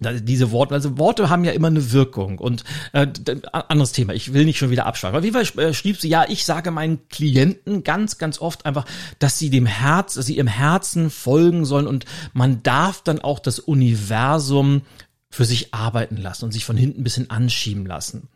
diese 0.00 0.50
Worte, 0.52 0.74
also 0.74 0.98
Worte 0.98 1.28
haben 1.28 1.44
ja 1.44 1.52
immer 1.52 1.68
eine 1.68 1.92
Wirkung 1.92 2.38
und 2.38 2.64
äh, 2.92 3.06
anderes 3.52 3.92
Thema. 3.92 4.14
Ich 4.14 4.32
will 4.32 4.44
nicht 4.44 4.58
schon 4.58 4.70
wieder 4.70 4.86
abschweifen. 4.86 5.18
Auf 5.18 5.24
jeden 5.24 5.34
Fall 5.34 5.64
äh, 5.64 5.74
schrieb 5.74 6.00
sie 6.00 6.08
ja, 6.08 6.24
ich 6.28 6.44
sage 6.44 6.70
meinen 6.70 7.08
Klienten 7.08 7.84
ganz, 7.84 8.18
ganz 8.18 8.40
oft 8.40 8.66
einfach, 8.66 8.84
dass 9.18 9.38
sie 9.38 9.50
dem 9.50 9.66
Herz, 9.66 10.14
dass 10.14 10.26
sie 10.26 10.36
ihrem 10.36 10.46
Herzen 10.46 11.10
folgen 11.10 11.64
sollen 11.64 11.86
und 11.86 12.04
man 12.32 12.62
darf 12.62 13.02
dann 13.02 13.20
auch 13.20 13.38
das 13.38 13.58
Universum 13.58 14.82
für 15.30 15.44
sich 15.44 15.74
arbeiten 15.74 16.16
lassen 16.16 16.46
und 16.46 16.52
sich 16.52 16.64
von 16.64 16.76
hinten 16.76 17.00
ein 17.00 17.04
bisschen 17.04 17.30
anschieben 17.30 17.86
lassen. 17.86 18.28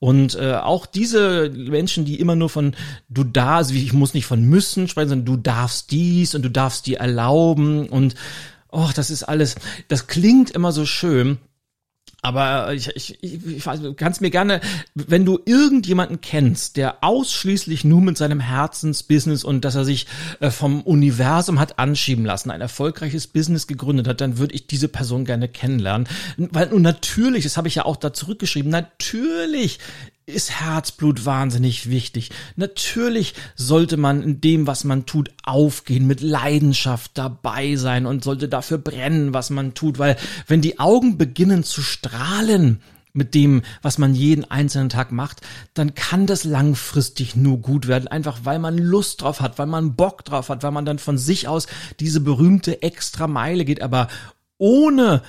Und 0.00 0.34
äh, 0.36 0.54
auch 0.54 0.86
diese 0.86 1.50
Menschen, 1.50 2.06
die 2.06 2.18
immer 2.18 2.34
nur 2.34 2.48
von 2.48 2.74
du 3.10 3.22
darfst, 3.22 3.70
ich 3.72 3.92
muss 3.92 4.14
nicht 4.14 4.24
von 4.24 4.42
müssen 4.42 4.88
sprechen, 4.88 5.10
sondern 5.10 5.26
du 5.26 5.36
darfst 5.36 5.90
dies 5.90 6.34
und 6.34 6.42
du 6.42 6.50
darfst 6.50 6.86
dir 6.86 7.00
erlauben 7.00 7.86
und 7.86 8.14
oh, 8.72 8.90
das 8.94 9.10
ist 9.10 9.24
alles, 9.24 9.56
das 9.88 10.06
klingt 10.06 10.50
immer 10.50 10.72
so 10.72 10.86
schön. 10.86 11.38
Aber 12.22 12.74
ich, 12.74 12.88
ich, 12.88 13.22
ich, 13.22 13.46
ich 13.46 13.64
kannst 13.96 14.20
mir 14.20 14.30
gerne, 14.30 14.60
wenn 14.94 15.24
du 15.24 15.38
irgendjemanden 15.46 16.20
kennst, 16.20 16.76
der 16.76 17.02
ausschließlich 17.02 17.84
nur 17.84 18.02
mit 18.02 18.18
seinem 18.18 18.40
Herzensbusiness 18.40 19.42
und 19.42 19.64
dass 19.64 19.74
er 19.74 19.86
sich 19.86 20.06
äh, 20.40 20.50
vom 20.50 20.82
Universum 20.82 21.58
hat 21.58 21.78
anschieben 21.78 22.26
lassen, 22.26 22.50
ein 22.50 22.60
erfolgreiches 22.60 23.26
Business 23.26 23.66
gegründet 23.66 24.06
hat, 24.06 24.20
dann 24.20 24.36
würde 24.36 24.54
ich 24.54 24.66
diese 24.66 24.88
Person 24.88 25.24
gerne 25.24 25.48
kennenlernen. 25.48 26.08
Weil, 26.36 26.72
und 26.72 26.82
natürlich, 26.82 27.44
das 27.44 27.56
habe 27.56 27.68
ich 27.68 27.76
ja 27.76 27.86
auch 27.86 27.96
da 27.96 28.12
zurückgeschrieben, 28.12 28.70
natürlich 28.70 29.78
ist 30.30 30.60
Herzblut 30.60 31.24
wahnsinnig 31.24 31.90
wichtig. 31.90 32.30
Natürlich 32.56 33.34
sollte 33.56 33.96
man 33.96 34.22
in 34.22 34.40
dem, 34.40 34.66
was 34.66 34.84
man 34.84 35.06
tut, 35.06 35.30
aufgehen, 35.42 36.06
mit 36.06 36.20
Leidenschaft 36.20 37.12
dabei 37.14 37.76
sein 37.76 38.06
und 38.06 38.24
sollte 38.24 38.48
dafür 38.48 38.78
brennen, 38.78 39.34
was 39.34 39.50
man 39.50 39.74
tut, 39.74 39.98
weil 39.98 40.16
wenn 40.46 40.60
die 40.60 40.78
Augen 40.78 41.18
beginnen 41.18 41.64
zu 41.64 41.82
strahlen, 41.82 42.80
mit 43.12 43.34
dem, 43.34 43.62
was 43.82 43.98
man 43.98 44.14
jeden 44.14 44.48
einzelnen 44.50 44.88
Tag 44.88 45.12
macht, 45.12 45.40
dann 45.74 45.94
kann 45.94 46.26
das 46.26 46.44
langfristig 46.44 47.36
nur 47.36 47.58
gut 47.58 47.88
werden, 47.88 48.08
einfach 48.08 48.40
weil 48.44 48.58
man 48.58 48.78
Lust 48.78 49.22
drauf 49.22 49.40
hat, 49.40 49.58
weil 49.58 49.66
man 49.66 49.96
Bock 49.96 50.24
drauf 50.24 50.48
hat, 50.48 50.62
weil 50.62 50.70
man 50.70 50.84
dann 50.84 50.98
von 50.98 51.18
sich 51.18 51.48
aus 51.48 51.66
diese 51.98 52.20
berühmte 52.20 52.82
extra 52.82 53.26
Meile 53.26 53.64
geht, 53.64 53.82
aber 53.82 54.08
ohne 54.58 55.22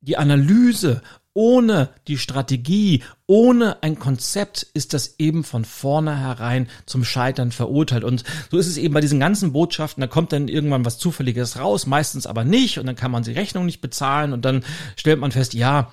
die 0.00 0.16
Analyse, 0.16 1.02
ohne 1.34 1.90
die 2.08 2.18
Strategie, 2.18 3.02
ohne 3.26 3.82
ein 3.82 3.98
Konzept 3.98 4.66
ist 4.74 4.92
das 4.92 5.16
eben 5.18 5.44
von 5.44 5.64
vornherein 5.64 6.68
zum 6.86 7.04
Scheitern 7.04 7.52
verurteilt. 7.52 8.04
Und 8.04 8.24
so 8.50 8.58
ist 8.58 8.66
es 8.66 8.76
eben 8.76 8.94
bei 8.94 9.00
diesen 9.00 9.20
ganzen 9.20 9.52
Botschaften, 9.52 10.00
da 10.00 10.06
kommt 10.06 10.32
dann 10.32 10.48
irgendwann 10.48 10.84
was 10.84 10.98
Zufälliges 10.98 11.58
raus, 11.58 11.86
meistens 11.86 12.26
aber 12.26 12.44
nicht 12.44 12.78
und 12.78 12.86
dann 12.86 12.96
kann 12.96 13.10
man 13.10 13.22
die 13.22 13.32
Rechnung 13.32 13.66
nicht 13.66 13.80
bezahlen 13.80 14.32
und 14.32 14.44
dann 14.44 14.64
stellt 14.96 15.20
man 15.20 15.32
fest, 15.32 15.54
ja, 15.54 15.92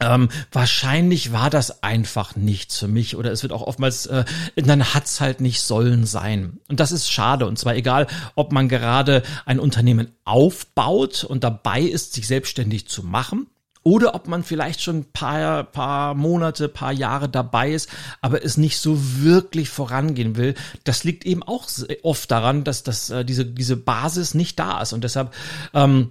ähm, 0.00 0.28
wahrscheinlich 0.52 1.32
war 1.32 1.50
das 1.50 1.82
einfach 1.82 2.36
nichts 2.36 2.78
für 2.78 2.88
mich 2.88 3.16
oder 3.16 3.32
es 3.32 3.42
wird 3.42 3.52
auch 3.52 3.62
oftmals, 3.62 4.06
äh, 4.06 4.24
dann 4.54 4.94
hat's 4.94 5.20
halt 5.20 5.40
nicht 5.40 5.60
sollen 5.60 6.06
sein. 6.06 6.58
Und 6.68 6.78
das 6.78 6.92
ist 6.92 7.10
schade 7.10 7.46
und 7.46 7.58
zwar 7.58 7.74
egal, 7.74 8.06
ob 8.36 8.52
man 8.52 8.68
gerade 8.68 9.22
ein 9.44 9.58
Unternehmen 9.58 10.12
aufbaut 10.24 11.24
und 11.24 11.42
dabei 11.42 11.80
ist, 11.80 12.12
sich 12.12 12.26
selbstständig 12.26 12.86
zu 12.86 13.02
machen 13.02 13.48
oder 13.88 14.14
ob 14.14 14.28
man 14.28 14.44
vielleicht 14.44 14.82
schon 14.82 14.98
ein 14.98 15.12
paar, 15.12 15.64
paar 15.64 16.14
Monate, 16.14 16.68
paar 16.68 16.92
Jahre 16.92 17.26
dabei 17.26 17.72
ist, 17.72 17.88
aber 18.20 18.44
es 18.44 18.58
nicht 18.58 18.76
so 18.76 18.98
wirklich 19.22 19.70
vorangehen 19.70 20.36
will. 20.36 20.54
Das 20.84 21.04
liegt 21.04 21.24
eben 21.24 21.42
auch 21.42 21.66
oft 22.02 22.30
daran, 22.30 22.64
dass, 22.64 22.82
dass 22.82 23.08
äh, 23.08 23.24
diese, 23.24 23.46
diese 23.46 23.78
Basis 23.78 24.34
nicht 24.34 24.58
da 24.58 24.82
ist. 24.82 24.92
Und 24.92 25.04
deshalb 25.04 25.32
ähm, 25.72 26.10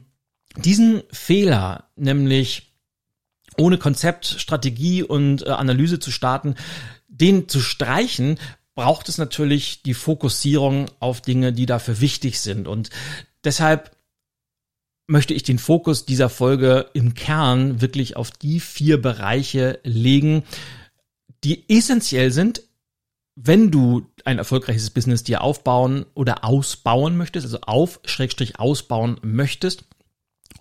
diesen 0.55 1.03
Fehler, 1.11 1.83
nämlich 1.95 2.73
ohne 3.59 3.77
Konzept, 3.77 4.25
Strategie 4.25 5.03
und 5.03 5.45
äh, 5.45 5.51
Analyse 5.51 5.99
zu 5.99 6.09
starten, 6.09 6.55
den 7.07 7.47
zu 7.47 7.59
streichen, 7.59 8.39
braucht 8.73 9.07
es 9.07 9.19
natürlich 9.19 9.83
die 9.83 9.93
Fokussierung 9.93 10.87
auf 10.99 11.21
Dinge, 11.21 11.53
die 11.53 11.67
dafür 11.67 12.01
wichtig 12.01 12.39
sind. 12.39 12.67
Und 12.67 12.89
deshalb 13.43 13.91
möchte 15.07 15.33
ich 15.33 15.43
den 15.43 15.57
Fokus 15.57 16.05
dieser 16.05 16.29
Folge 16.29 16.89
im 16.93 17.13
Kern 17.13 17.81
wirklich 17.81 18.15
auf 18.17 18.29
die 18.31 18.59
vier 18.59 19.01
Bereiche 19.01 19.79
legen, 19.83 20.43
die 21.43 21.69
essentiell 21.69 22.31
sind, 22.31 22.61
wenn 23.35 23.71
du 23.71 24.05
ein 24.25 24.37
erfolgreiches 24.37 24.89
Business 24.89 25.23
dir 25.23 25.41
aufbauen 25.41 26.05
oder 26.13 26.43
ausbauen 26.43 27.15
möchtest, 27.17 27.45
also 27.45 27.59
auf 27.61 27.99
Schrägstrich 28.03 28.59
ausbauen 28.59 29.19
möchtest. 29.21 29.85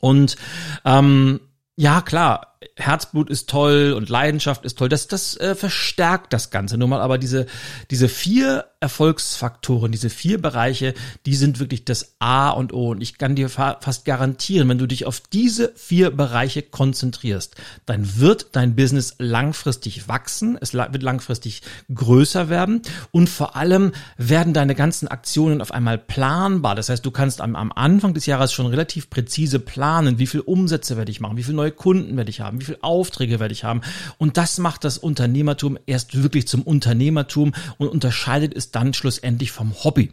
Und 0.01 0.37
ähm, 0.85 1.41
ja, 1.75 2.03
klar, 2.03 2.56
Herzblut 2.77 3.31
ist 3.31 3.49
toll 3.49 3.93
und 3.97 4.09
Leidenschaft 4.09 4.65
ist 4.65 4.79
toll. 4.79 4.89
Das, 4.89 5.09
das 5.09 5.37
äh, 5.37 5.55
verstärkt 5.55 6.33
das 6.33 6.51
Ganze 6.51 6.79
nur 6.79 6.89
mal. 6.89 7.01
Aber 7.01 7.19
diese, 7.19 7.47
diese 7.91 8.09
vier 8.09 8.67
Erfolgsfaktoren, 8.81 9.91
diese 9.91 10.11
vier 10.11 10.41
Bereiche, 10.41 10.95
die 11.25 11.35
sind 11.35 11.59
wirklich 11.59 11.85
das 11.85 12.15
A 12.19 12.51
und 12.51 12.73
O. 12.73 12.91
Und 12.91 13.01
ich 13.01 13.19
kann 13.19 13.35
dir 13.35 13.49
fa 13.49 13.79
fast 13.81 14.05
garantieren, 14.05 14.69
wenn 14.69 14.79
du 14.79 14.87
dich 14.87 15.07
auf 15.07 15.21
diese 15.21 15.73
vier 15.75 16.11
Bereiche 16.11 16.63
konzentrierst, 16.63 17.57
dann 17.85 18.19
wird 18.19 18.49
dein 18.53 18.77
Business 18.77 19.17
langfristig 19.19 20.09
wachsen, 20.09 20.57
es 20.61 20.73
wird 20.73 21.03
langfristig 21.03 21.63
größer 21.93 22.49
werden 22.49 22.83
und 23.11 23.29
vor 23.29 23.57
allem 23.57 23.93
werden 24.19 24.53
deine 24.53 24.75
ganzen 24.75 25.09
Aktionen 25.09 25.61
auf 25.61 25.73
einmal 25.73 25.99
planbar. 25.99 26.75
Das 26.75 26.89
heißt, 26.89 27.05
du 27.05 27.11
kannst 27.11 27.41
am, 27.41 27.57
am 27.57 27.73
Anfang 27.73 28.15
des 28.15 28.27
Jahres 28.27 28.53
schon 28.53 28.67
relativ 28.67 29.11
präzise 29.11 29.59
planen, 29.59 30.19
wie 30.19 30.27
viel 30.27 30.41
Umsätze 30.41 30.97
werde 30.97 31.11
ich 31.11 31.21
machen, 31.21 31.37
wie 31.37 31.43
viele 31.43 31.57
neue 31.57 31.73
Kunden 31.73 32.17
werde 32.17 32.31
ich 32.31 32.41
haben, 32.41 32.46
wie 32.55 32.65
viele 32.65 32.83
Aufträge 32.83 33.41
werde 33.41 33.53
ich 33.53 33.65
haben. 33.65 33.81
Und 34.19 34.37
das 34.37 34.59
macht 34.59 34.85
das 34.85 34.99
Unternehmertum 34.99 35.79
erst 35.87 36.23
wirklich 36.23 36.49
zum 36.49 36.63
Unternehmertum 36.63 37.53
und 37.79 37.89
unterscheidet 37.89 38.55
es 38.55 38.71
dann 38.71 38.95
schlussendlich 38.95 39.53
vom 39.53 39.75
Hobby. 39.85 40.13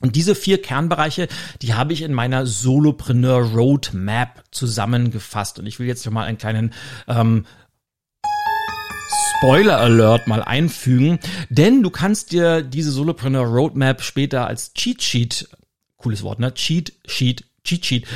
Und 0.00 0.14
diese 0.14 0.34
vier 0.34 0.60
Kernbereiche, 0.60 1.26
die 1.62 1.74
habe 1.74 1.92
ich 1.92 2.02
in 2.02 2.12
meiner 2.12 2.46
Solopreneur 2.46 3.40
Roadmap 3.54 4.44
zusammengefasst. 4.50 5.58
Und 5.58 5.66
ich 5.66 5.78
will 5.78 5.86
jetzt 5.86 6.04
noch 6.04 6.12
mal 6.12 6.24
einen 6.24 6.38
kleinen 6.38 6.74
ähm, 7.08 7.46
Spoiler 9.38 9.78
Alert 9.78 10.26
mal 10.26 10.42
einfügen, 10.42 11.18
denn 11.50 11.82
du 11.82 11.90
kannst 11.90 12.32
dir 12.32 12.62
diese 12.62 12.90
Solopreneur 12.90 13.44
Roadmap 13.44 14.02
später 14.02 14.46
als 14.46 14.72
Cheat 14.74 15.02
Sheet, 15.02 15.48
cooles 15.96 16.22
Wort, 16.22 16.40
ne? 16.40 16.52
Cheat 16.54 16.92
Sheet, 17.06 17.44
Cheat 17.62 17.84
Sheet 17.84 18.06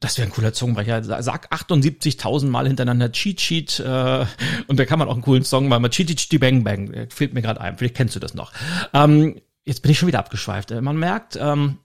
das 0.00 0.18
wäre 0.18 0.28
ein 0.28 0.32
cooler 0.32 0.52
Zungenbrecher. 0.52 1.02
Sag 1.22 1.52
78.000 1.52 2.46
Mal 2.48 2.66
hintereinander 2.66 3.12
Cheat 3.12 3.40
Sheet 3.40 3.80
äh, 3.80 4.26
und 4.66 4.78
da 4.78 4.84
kann 4.84 4.98
man 4.98 5.08
auch 5.08 5.14
einen 5.14 5.22
coolen 5.22 5.44
Song 5.44 5.68
machen. 5.68 5.88
Cheat 5.90 6.14
Cheat 6.14 6.40
Bang 6.40 6.64
Bang. 6.64 7.06
Fehlt 7.08 7.32
mir 7.32 7.42
gerade 7.42 7.60
ein. 7.60 7.78
Vielleicht 7.78 7.96
kennst 7.96 8.14
du 8.14 8.20
das 8.20 8.34
noch. 8.34 8.52
Ähm, 8.92 9.40
jetzt 9.64 9.82
bin 9.82 9.90
ich 9.90 9.98
schon 9.98 10.08
wieder 10.08 10.18
abgeschweift. 10.18 10.70
Äh, 10.70 10.80
man 10.80 10.96
merkt, 10.96 11.38
ähm, 11.40 11.78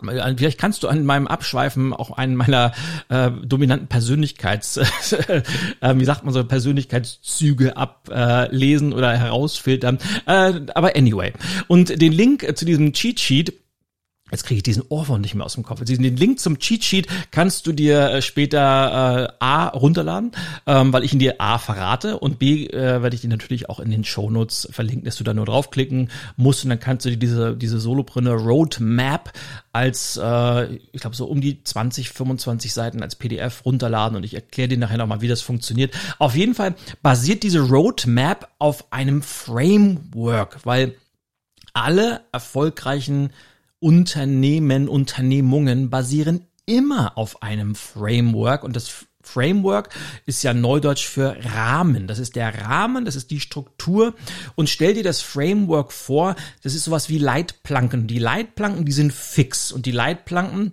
Vielleicht 0.00 0.58
kannst 0.58 0.82
du 0.82 0.88
an 0.88 1.04
meinem 1.04 1.26
Abschweifen 1.26 1.92
auch 1.92 2.12
einen 2.12 2.34
meiner 2.34 2.72
äh, 3.10 3.30
dominanten 3.30 3.88
Persönlichkeits, 3.88 4.76
äh, 5.28 5.42
wie 5.94 6.04
sagt 6.06 6.24
man 6.24 6.32
so, 6.32 6.42
Persönlichkeitszüge 6.44 7.76
ablesen 7.76 8.92
äh, 8.92 8.94
oder 8.94 9.14
herausfiltern. 9.14 9.98
Äh, 10.24 10.60
aber 10.74 10.96
anyway. 10.96 11.34
Und 11.68 12.00
den 12.00 12.12
Link 12.12 12.56
zu 12.56 12.64
diesem 12.64 12.94
Cheat 12.94 13.20
Sheet 13.20 13.52
Jetzt 14.32 14.44
kriege 14.44 14.56
ich 14.56 14.62
diesen 14.62 14.84
Ohrwurm 14.88 15.20
nicht 15.20 15.34
mehr 15.34 15.44
aus 15.44 15.54
dem 15.54 15.62
Kopf. 15.62 15.80
Also 15.80 15.94
den 15.94 16.16
Link 16.16 16.40
zum 16.40 16.58
Cheat 16.58 16.82
Sheet 16.82 17.06
kannst 17.30 17.66
du 17.66 17.72
dir 17.72 18.10
äh, 18.10 18.22
später 18.22 19.28
äh, 19.28 19.44
A 19.44 19.68
runterladen, 19.68 20.32
ähm, 20.66 20.92
weil 20.92 21.04
ich 21.04 21.12
ihn 21.12 21.18
dir 21.18 21.36
A 21.38 21.58
verrate 21.58 22.18
und 22.18 22.38
B 22.38 22.66
äh, 22.66 23.02
werde 23.02 23.14
ich 23.14 23.20
dir 23.20 23.28
natürlich 23.28 23.68
auch 23.68 23.78
in 23.78 23.90
den 23.90 24.04
Shownotes 24.04 24.68
verlinken, 24.72 25.04
dass 25.04 25.16
du 25.16 25.24
da 25.24 25.34
nur 25.34 25.44
draufklicken 25.44 26.10
musst 26.36 26.64
und 26.64 26.70
dann 26.70 26.80
kannst 26.80 27.04
du 27.04 27.10
dir 27.10 27.18
diese, 27.18 27.56
diese 27.56 27.78
Solopreneur 27.78 28.36
Roadmap 28.40 29.32
als, 29.72 30.18
äh, 30.22 30.74
ich 30.92 31.00
glaube, 31.02 31.14
so 31.14 31.26
um 31.26 31.42
die 31.42 31.62
20, 31.62 32.08
25 32.08 32.72
Seiten 32.72 33.02
als 33.02 33.16
PDF 33.16 33.66
runterladen 33.66 34.16
und 34.16 34.24
ich 34.24 34.32
erkläre 34.32 34.68
dir 34.68 34.78
nachher 34.78 34.96
nochmal, 34.96 35.20
wie 35.20 35.28
das 35.28 35.42
funktioniert. 35.42 35.94
Auf 36.18 36.34
jeden 36.34 36.54
Fall 36.54 36.74
basiert 37.02 37.42
diese 37.42 37.60
Roadmap 37.60 38.48
auf 38.58 38.90
einem 38.92 39.20
Framework, 39.20 40.60
weil 40.64 40.94
alle 41.74 42.22
erfolgreichen 42.32 43.30
Unternehmen, 43.82 44.88
Unternehmungen 44.88 45.90
basieren 45.90 46.46
immer 46.66 47.18
auf 47.18 47.42
einem 47.42 47.74
Framework 47.74 48.62
und 48.62 48.76
das 48.76 49.06
Framework 49.24 49.88
ist 50.24 50.42
ja 50.44 50.54
Neudeutsch 50.54 51.04
für 51.04 51.36
Rahmen. 51.44 52.06
Das 52.06 52.18
ist 52.20 52.36
der 52.36 52.62
Rahmen, 52.62 53.04
das 53.04 53.16
ist 53.16 53.30
die 53.30 53.40
Struktur. 53.40 54.14
Und 54.54 54.68
stell 54.68 54.94
dir 54.94 55.02
das 55.02 55.20
Framework 55.20 55.92
vor, 55.92 56.36
das 56.62 56.74
ist 56.74 56.84
sowas 56.84 57.08
wie 57.08 57.18
Leitplanken. 57.18 58.06
Die 58.06 58.18
Leitplanken, 58.18 58.84
die 58.84 58.92
sind 58.92 59.12
fix. 59.12 59.70
Und 59.70 59.86
die 59.86 59.92
Leitplanken, 59.92 60.72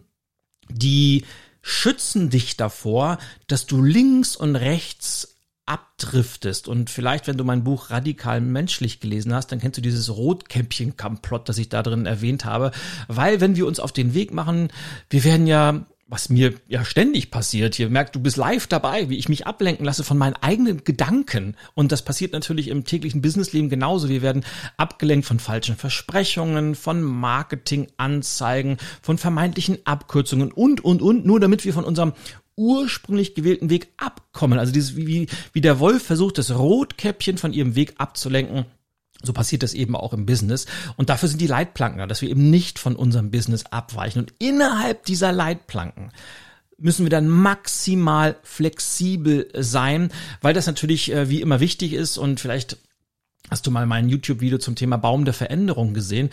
die 0.70 1.25
schützen 1.62 2.30
dich 2.30 2.58
davor, 2.58 3.20
dass 3.48 3.66
du 3.66 3.84
links 3.84 4.36
und 4.36 4.56
rechts 4.56 5.38
abdriftest 5.70 6.68
und 6.68 6.90
vielleicht, 6.90 7.28
wenn 7.28 7.38
du 7.38 7.44
mein 7.44 7.64
Buch 7.64 7.92
Radikal 7.92 8.42
menschlich 8.42 9.00
gelesen 9.00 9.34
hast, 9.34 9.52
dann 9.52 9.60
kennst 9.60 9.78
du 9.78 9.82
dieses 9.82 10.10
Rotkäppchen-Kamplott, 10.10 11.48
das 11.48 11.60
ich 11.60 11.70
da 11.70 11.84
drin 11.84 12.08
erwähnt 12.08 12.44
habe, 12.44 12.72
weil 13.08 13.40
wenn 13.40 13.56
wir 13.56 13.68
uns 13.68 13.80
auf 13.80 13.92
den 13.92 14.16
Weg 14.16 14.34
machen, 14.34 14.70
wir 15.10 15.24
werden 15.24 15.46
ja 15.46 15.86
was 16.10 16.30
mir 16.30 16.56
ja 16.68 16.84
ständig 16.84 17.30
passiert. 17.30 17.75
Hier 17.75 17.90
merkt, 17.90 18.16
du 18.16 18.20
bist 18.20 18.36
live 18.36 18.66
dabei, 18.66 19.10
wie 19.10 19.18
ich 19.18 19.29
mich 19.29 19.46
ablenken 19.46 19.86
lasse 19.86 20.03
von 20.03 20.18
meinen 20.18 20.36
eigenen 20.42 20.84
Gedanken. 20.84 21.55
Und 21.75 21.92
das 21.92 22.01
passiert 22.01 22.34
natürlich 22.34 22.68
im 22.70 22.84
täglichen 22.84 23.22
Businessleben 23.22 23.70
genauso. 23.70 24.10
Wir 24.10 24.24
werden 24.24 24.44
abgelenkt 24.75 25.27
von 25.27 25.40
falschen 25.40 25.75
Versprechungen, 25.75 26.74
von 26.74 27.03
Marketinganzeigen, 27.03 28.77
von 29.03 29.20
vermeintlichen 29.20 29.86
Abkürzungen 29.86 30.51
und, 30.51 30.84
und, 30.84 31.03
und, 31.03 31.25
nur 31.27 31.40
damit 31.40 31.64
wir 31.64 31.74
von 31.74 31.86
unserem 31.86 32.14
ursprünglich 32.59 33.33
gewählten 33.33 33.69
Weg 33.69 33.87
abkommen. 33.98 34.59
Also 34.59 34.74
dieses, 34.74 34.95
wie, 34.95 35.27
wie 35.53 35.61
der 35.61 35.79
Wolf 35.79 36.03
versucht, 36.03 36.37
das 36.37 36.51
Rotkäppchen 36.51 37.37
von 37.37 37.53
ihrem 37.53 37.75
Weg 37.75 37.95
abzulenken. 37.98 38.65
So 39.24 39.33
passiert 39.33 39.63
das 39.63 39.74
eben 39.74 39.95
auch 39.95 40.13
im 40.13 40.25
Business. 40.25 40.65
Und 40.98 41.09
dafür 41.09 41.29
sind 41.29 41.41
die 41.41 41.48
Leitplanken 41.48 42.00
da, 42.00 42.07
dass 42.07 42.22
wir 42.22 42.29
eben 42.29 42.50
nicht 42.50 42.77
von 42.77 42.95
unserem 42.95 43.31
Business 43.31 43.65
abweichen. 43.65 44.22
Und 44.22 44.33
innerhalb 44.39 45.05
dieser 45.05 45.31
Leitplanken 45.31 46.11
müssen 46.77 47.05
wir 47.05 47.09
dann 47.09 47.27
maximal 47.27 48.37
flexibel 48.43 49.50
sein, 49.57 50.11
weil 50.41 50.53
das 50.53 50.67
natürlich 50.67 51.11
äh, 51.11 51.29
wie 51.29 51.41
immer 51.41 51.59
wichtig 51.59 51.93
ist 51.93 52.17
und 52.17 52.39
vielleicht 52.39 52.77
hast 53.50 53.67
du 53.67 53.72
mal 53.72 53.85
mein 53.85 54.09
YouTube-Video 54.09 54.57
zum 54.59 54.75
Thema 54.75 54.98
Baum 54.98 55.25
der 55.25 55.33
Veränderung 55.33 55.93
gesehen. 55.93 56.29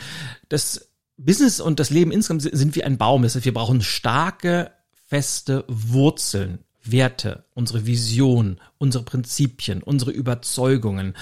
Das 0.48 0.88
Business 1.16 1.60
und 1.60 1.80
das 1.80 1.90
Leben 1.90 2.12
insgesamt 2.12 2.42
sind 2.42 2.76
wie 2.76 2.84
ein 2.84 2.98
Baum. 2.98 3.22
Wir 3.24 3.54
brauchen 3.54 3.80
starke, 3.82 4.70
feste 5.06 5.64
Wurzeln, 5.68 6.58
Werte, 6.82 7.44
unsere 7.54 7.86
Vision, 7.86 8.58
unsere 8.78 9.04
Prinzipien, 9.04 9.82
unsere 9.82 10.12
Überzeugungen 10.12 11.14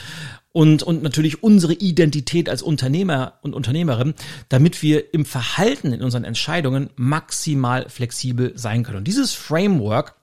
und, 0.52 0.82
und 0.82 1.02
natürlich 1.02 1.42
unsere 1.42 1.72
Identität 1.74 2.48
als 2.48 2.62
Unternehmer 2.62 3.38
und 3.42 3.54
Unternehmerin, 3.54 4.14
damit 4.48 4.82
wir 4.82 5.14
im 5.14 5.24
Verhalten 5.24 5.92
in 5.92 6.02
unseren 6.02 6.24
Entscheidungen 6.24 6.90
maximal 6.96 7.88
flexibel 7.88 8.52
sein 8.56 8.84
können. 8.84 8.98
Und 8.98 9.08
dieses 9.08 9.32
Framework 9.32 10.16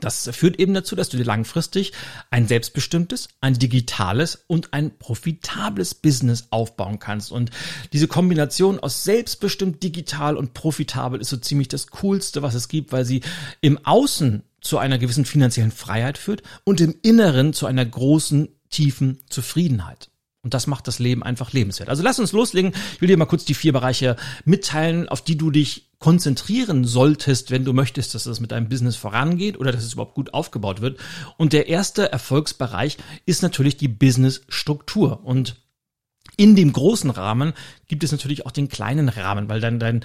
das 0.00 0.28
führt 0.32 0.58
eben 0.58 0.74
dazu, 0.74 0.96
dass 0.96 1.08
du 1.08 1.16
dir 1.16 1.24
langfristig 1.24 1.92
ein 2.30 2.46
selbstbestimmtes, 2.46 3.28
ein 3.40 3.58
digitales 3.58 4.44
und 4.46 4.72
ein 4.72 4.98
profitables 4.98 5.94
Business 5.94 6.48
aufbauen 6.50 6.98
kannst. 6.98 7.32
Und 7.32 7.50
diese 7.92 8.08
Kombination 8.08 8.78
aus 8.80 9.04
selbstbestimmt, 9.04 9.82
digital 9.82 10.36
und 10.36 10.54
profitabel 10.54 11.20
ist 11.20 11.30
so 11.30 11.36
ziemlich 11.36 11.68
das 11.68 11.88
Coolste, 11.88 12.42
was 12.42 12.54
es 12.54 12.68
gibt, 12.68 12.92
weil 12.92 13.04
sie 13.04 13.22
im 13.60 13.84
Außen 13.84 14.42
zu 14.60 14.78
einer 14.78 14.98
gewissen 14.98 15.24
finanziellen 15.24 15.70
Freiheit 15.70 16.18
führt 16.18 16.42
und 16.64 16.80
im 16.80 16.96
Inneren 17.02 17.52
zu 17.52 17.66
einer 17.66 17.84
großen, 17.84 18.48
tiefen 18.68 19.20
Zufriedenheit. 19.28 20.10
Und 20.42 20.54
das 20.54 20.68
macht 20.68 20.86
das 20.86 21.00
Leben 21.00 21.24
einfach 21.24 21.52
lebenswert. 21.52 21.88
Also 21.88 22.04
lass 22.04 22.20
uns 22.20 22.30
loslegen. 22.30 22.72
Ich 22.94 23.00
will 23.00 23.08
dir 23.08 23.16
mal 23.16 23.26
kurz 23.26 23.44
die 23.44 23.54
vier 23.54 23.72
Bereiche 23.72 24.16
mitteilen, 24.44 25.08
auf 25.08 25.22
die 25.22 25.36
du 25.36 25.50
dich 25.50 25.85
konzentrieren 25.98 26.84
solltest, 26.84 27.50
wenn 27.50 27.64
du 27.64 27.72
möchtest, 27.72 28.14
dass 28.14 28.26
es 28.26 28.40
mit 28.40 28.52
deinem 28.52 28.68
Business 28.68 28.96
vorangeht 28.96 29.58
oder 29.58 29.72
dass 29.72 29.84
es 29.84 29.94
überhaupt 29.94 30.14
gut 30.14 30.34
aufgebaut 30.34 30.80
wird. 30.80 30.98
Und 31.36 31.52
der 31.52 31.68
erste 31.68 32.12
Erfolgsbereich 32.12 32.98
ist 33.24 33.42
natürlich 33.42 33.76
die 33.76 33.88
Businessstruktur. 33.88 35.24
Und 35.24 35.56
in 36.36 36.54
dem 36.54 36.72
großen 36.72 37.10
Rahmen 37.10 37.54
gibt 37.88 38.04
es 38.04 38.12
natürlich 38.12 38.44
auch 38.44 38.50
den 38.50 38.68
kleinen 38.68 39.08
Rahmen, 39.08 39.48
weil 39.48 39.60
dann 39.60 39.78
dein 39.78 40.04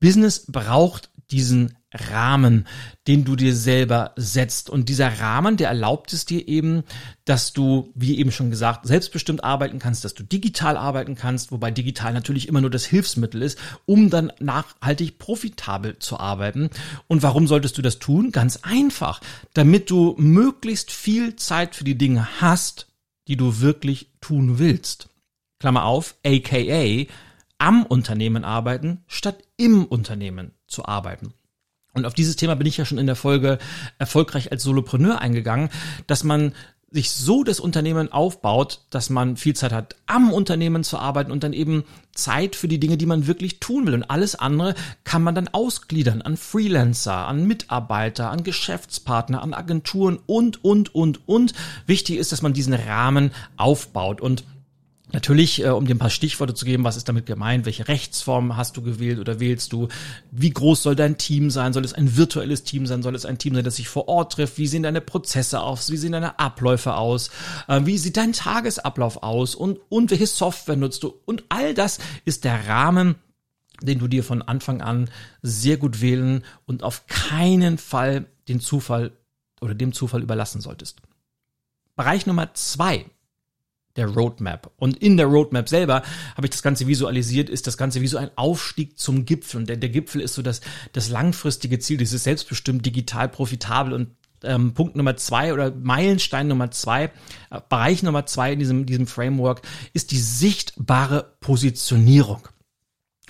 Business 0.00 0.46
braucht 0.48 1.10
diesen 1.30 1.76
Rahmen, 1.94 2.66
den 3.06 3.24
du 3.24 3.36
dir 3.36 3.54
selber 3.54 4.12
setzt. 4.16 4.68
Und 4.68 4.88
dieser 4.88 5.20
Rahmen, 5.20 5.56
der 5.56 5.68
erlaubt 5.68 6.12
es 6.12 6.26
dir 6.26 6.46
eben, 6.48 6.82
dass 7.24 7.52
du, 7.52 7.92
wie 7.94 8.18
eben 8.18 8.32
schon 8.32 8.50
gesagt, 8.50 8.86
selbstbestimmt 8.86 9.44
arbeiten 9.44 9.78
kannst, 9.78 10.04
dass 10.04 10.14
du 10.14 10.24
digital 10.24 10.76
arbeiten 10.76 11.14
kannst, 11.14 11.52
wobei 11.52 11.70
digital 11.70 12.12
natürlich 12.12 12.48
immer 12.48 12.60
nur 12.60 12.70
das 12.70 12.84
Hilfsmittel 12.84 13.42
ist, 13.42 13.58
um 13.86 14.10
dann 14.10 14.32
nachhaltig 14.40 15.18
profitabel 15.18 15.98
zu 15.98 16.18
arbeiten. 16.18 16.70
Und 17.06 17.22
warum 17.22 17.46
solltest 17.46 17.78
du 17.78 17.82
das 17.82 17.98
tun? 17.98 18.32
Ganz 18.32 18.60
einfach, 18.62 19.20
damit 19.52 19.90
du 19.90 20.14
möglichst 20.18 20.90
viel 20.90 21.36
Zeit 21.36 21.74
für 21.74 21.84
die 21.84 21.98
Dinge 21.98 22.40
hast, 22.40 22.88
die 23.28 23.36
du 23.36 23.60
wirklich 23.60 24.10
tun 24.20 24.58
willst. 24.58 25.08
Klammer 25.60 25.84
auf, 25.84 26.16
aka 26.26 27.06
am 27.58 27.86
Unternehmen 27.86 28.44
arbeiten, 28.44 29.04
statt 29.06 29.42
im 29.56 29.84
Unternehmen 29.84 30.50
zu 30.66 30.84
arbeiten. 30.84 31.32
Und 31.94 32.06
auf 32.06 32.14
dieses 32.14 32.36
Thema 32.36 32.56
bin 32.56 32.66
ich 32.66 32.76
ja 32.76 32.84
schon 32.84 32.98
in 32.98 33.06
der 33.06 33.16
Folge 33.16 33.58
erfolgreich 33.98 34.52
als 34.52 34.62
Solopreneur 34.64 35.20
eingegangen, 35.20 35.70
dass 36.06 36.24
man 36.24 36.52
sich 36.94 37.10
so 37.10 37.42
das 37.42 37.58
Unternehmen 37.58 38.12
aufbaut, 38.12 38.80
dass 38.90 39.10
man 39.10 39.36
viel 39.36 39.56
Zeit 39.56 39.72
hat, 39.72 39.96
am 40.06 40.32
Unternehmen 40.32 40.84
zu 40.84 40.96
arbeiten 40.96 41.32
und 41.32 41.42
dann 41.42 41.52
eben 41.52 41.82
Zeit 42.12 42.54
für 42.54 42.68
die 42.68 42.78
Dinge, 42.78 42.96
die 42.96 43.06
man 43.06 43.26
wirklich 43.26 43.58
tun 43.58 43.86
will. 43.86 43.94
Und 43.94 44.04
alles 44.04 44.36
andere 44.36 44.76
kann 45.02 45.24
man 45.24 45.34
dann 45.34 45.48
ausgliedern 45.48 46.22
an 46.22 46.36
Freelancer, 46.36 47.26
an 47.26 47.48
Mitarbeiter, 47.48 48.30
an 48.30 48.44
Geschäftspartner, 48.44 49.42
an 49.42 49.54
Agenturen 49.54 50.20
und, 50.26 50.62
und, 50.62 50.94
und, 50.94 51.28
und. 51.28 51.52
Wichtig 51.86 52.18
ist, 52.18 52.30
dass 52.30 52.42
man 52.42 52.52
diesen 52.52 52.74
Rahmen 52.74 53.32
aufbaut 53.56 54.20
und 54.20 54.44
Natürlich, 55.14 55.62
äh, 55.62 55.68
um 55.68 55.86
dir 55.86 55.94
ein 55.94 55.98
paar 55.98 56.10
Stichworte 56.10 56.54
zu 56.54 56.64
geben, 56.64 56.82
was 56.82 56.96
ist 56.96 57.08
damit 57.08 57.24
gemeint, 57.24 57.66
welche 57.66 57.86
Rechtsform 57.86 58.56
hast 58.56 58.76
du 58.76 58.82
gewählt 58.82 59.20
oder 59.20 59.38
wählst 59.38 59.72
du, 59.72 59.86
wie 60.32 60.50
groß 60.50 60.82
soll 60.82 60.96
dein 60.96 61.18
Team 61.18 61.50
sein, 61.50 61.72
soll 61.72 61.84
es 61.84 61.92
ein 61.92 62.16
virtuelles 62.16 62.64
Team 62.64 62.84
sein, 62.84 63.00
soll 63.00 63.14
es 63.14 63.24
ein 63.24 63.38
Team 63.38 63.54
sein, 63.54 63.62
das 63.62 63.76
sich 63.76 63.88
vor 63.88 64.08
Ort 64.08 64.32
trifft, 64.32 64.58
wie 64.58 64.66
sehen 64.66 64.82
deine 64.82 65.00
Prozesse 65.00 65.60
aus, 65.60 65.92
wie 65.92 65.98
sehen 65.98 66.10
deine 66.10 66.40
Abläufe 66.40 66.96
aus, 66.96 67.30
äh, 67.68 67.82
wie 67.84 67.96
sieht 67.96 68.16
dein 68.16 68.32
Tagesablauf 68.32 69.22
aus? 69.22 69.54
Und, 69.54 69.78
und 69.88 70.10
welche 70.10 70.26
Software 70.26 70.74
nutzt 70.74 71.04
du? 71.04 71.14
Und 71.26 71.44
all 71.48 71.74
das 71.74 72.00
ist 72.24 72.42
der 72.42 72.66
Rahmen, 72.66 73.14
den 73.82 74.00
du 74.00 74.08
dir 74.08 74.24
von 74.24 74.42
Anfang 74.42 74.82
an 74.82 75.08
sehr 75.42 75.76
gut 75.76 76.00
wählen 76.00 76.44
und 76.66 76.82
auf 76.82 77.06
keinen 77.06 77.78
Fall 77.78 78.26
den 78.48 78.58
Zufall 78.58 79.12
oder 79.60 79.76
dem 79.76 79.92
Zufall 79.92 80.22
überlassen 80.22 80.60
solltest. 80.60 81.02
Bereich 81.94 82.26
Nummer 82.26 82.52
zwei 82.54 83.06
der 83.96 84.08
Roadmap. 84.08 84.72
Und 84.76 84.96
in 84.98 85.16
der 85.16 85.26
Roadmap 85.26 85.68
selber 85.68 86.02
habe 86.36 86.46
ich 86.46 86.50
das 86.50 86.62
Ganze 86.62 86.86
visualisiert, 86.86 87.48
ist 87.48 87.66
das 87.66 87.76
Ganze 87.76 88.00
wie 88.00 88.06
so 88.06 88.18
ein 88.18 88.30
Aufstieg 88.36 88.98
zum 88.98 89.24
Gipfel. 89.24 89.60
Und 89.60 89.68
der, 89.68 89.76
der 89.76 89.88
Gipfel 89.88 90.20
ist 90.20 90.34
so 90.34 90.42
das, 90.42 90.60
das 90.92 91.08
langfristige 91.08 91.78
Ziel, 91.78 91.96
dieses 91.96 92.24
selbstbestimmt 92.24 92.84
digital 92.84 93.28
profitabel 93.28 93.92
und 93.92 94.08
ähm, 94.42 94.74
Punkt 94.74 94.96
Nummer 94.96 95.16
zwei 95.16 95.52
oder 95.52 95.70
Meilenstein 95.70 96.48
Nummer 96.48 96.70
zwei, 96.70 97.04
äh, 97.50 97.60
Bereich 97.68 98.02
Nummer 98.02 98.26
zwei 98.26 98.52
in 98.52 98.58
diesem, 98.58 98.86
diesem 98.86 99.06
Framework 99.06 99.62
ist 99.92 100.10
die 100.10 100.18
sichtbare 100.18 101.34
Positionierung. 101.40 102.48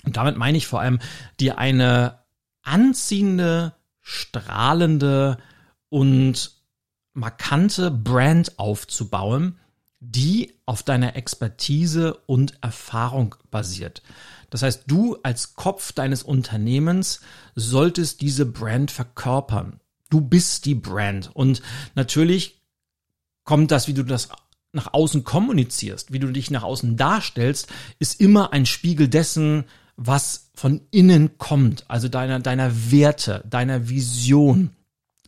Und 0.03 0.17
damit 0.17 0.37
meine 0.37 0.57
ich 0.57 0.67
vor 0.67 0.81
allem, 0.81 0.99
dir 1.39 1.57
eine 1.57 2.19
anziehende, 2.61 3.73
strahlende 4.01 5.37
und 5.89 6.51
markante 7.13 7.89
Brand 7.91 8.59
aufzubauen, 8.59 9.59
die 10.11 10.53
auf 10.65 10.83
deiner 10.83 11.15
Expertise 11.15 12.15
und 12.25 12.57
Erfahrung 12.61 13.35
basiert. 13.51 14.01
Das 14.49 14.61
heißt, 14.61 14.83
du 14.87 15.17
als 15.23 15.55
Kopf 15.55 15.91
deines 15.91 16.23
Unternehmens 16.23 17.21
solltest 17.55 18.21
diese 18.21 18.45
Brand 18.45 18.91
verkörpern. 18.91 19.79
Du 20.09 20.21
bist 20.21 20.65
die 20.65 20.75
Brand. 20.75 21.31
Und 21.33 21.61
natürlich 21.95 22.61
kommt 23.43 23.71
das, 23.71 23.87
wie 23.87 23.93
du 23.93 24.03
das 24.03 24.29
nach 24.73 24.93
außen 24.93 25.23
kommunizierst, 25.23 26.11
wie 26.11 26.19
du 26.19 26.31
dich 26.31 26.51
nach 26.51 26.63
außen 26.63 26.97
darstellst, 26.97 27.67
ist 27.99 28.19
immer 28.19 28.53
ein 28.53 28.65
Spiegel 28.65 29.07
dessen, 29.07 29.63
was 29.95 30.49
von 30.53 30.81
innen 30.91 31.37
kommt, 31.37 31.85
also 31.87 32.09
deiner, 32.09 32.39
deiner 32.39 32.91
Werte, 32.91 33.43
deiner 33.49 33.87
Vision, 33.87 34.74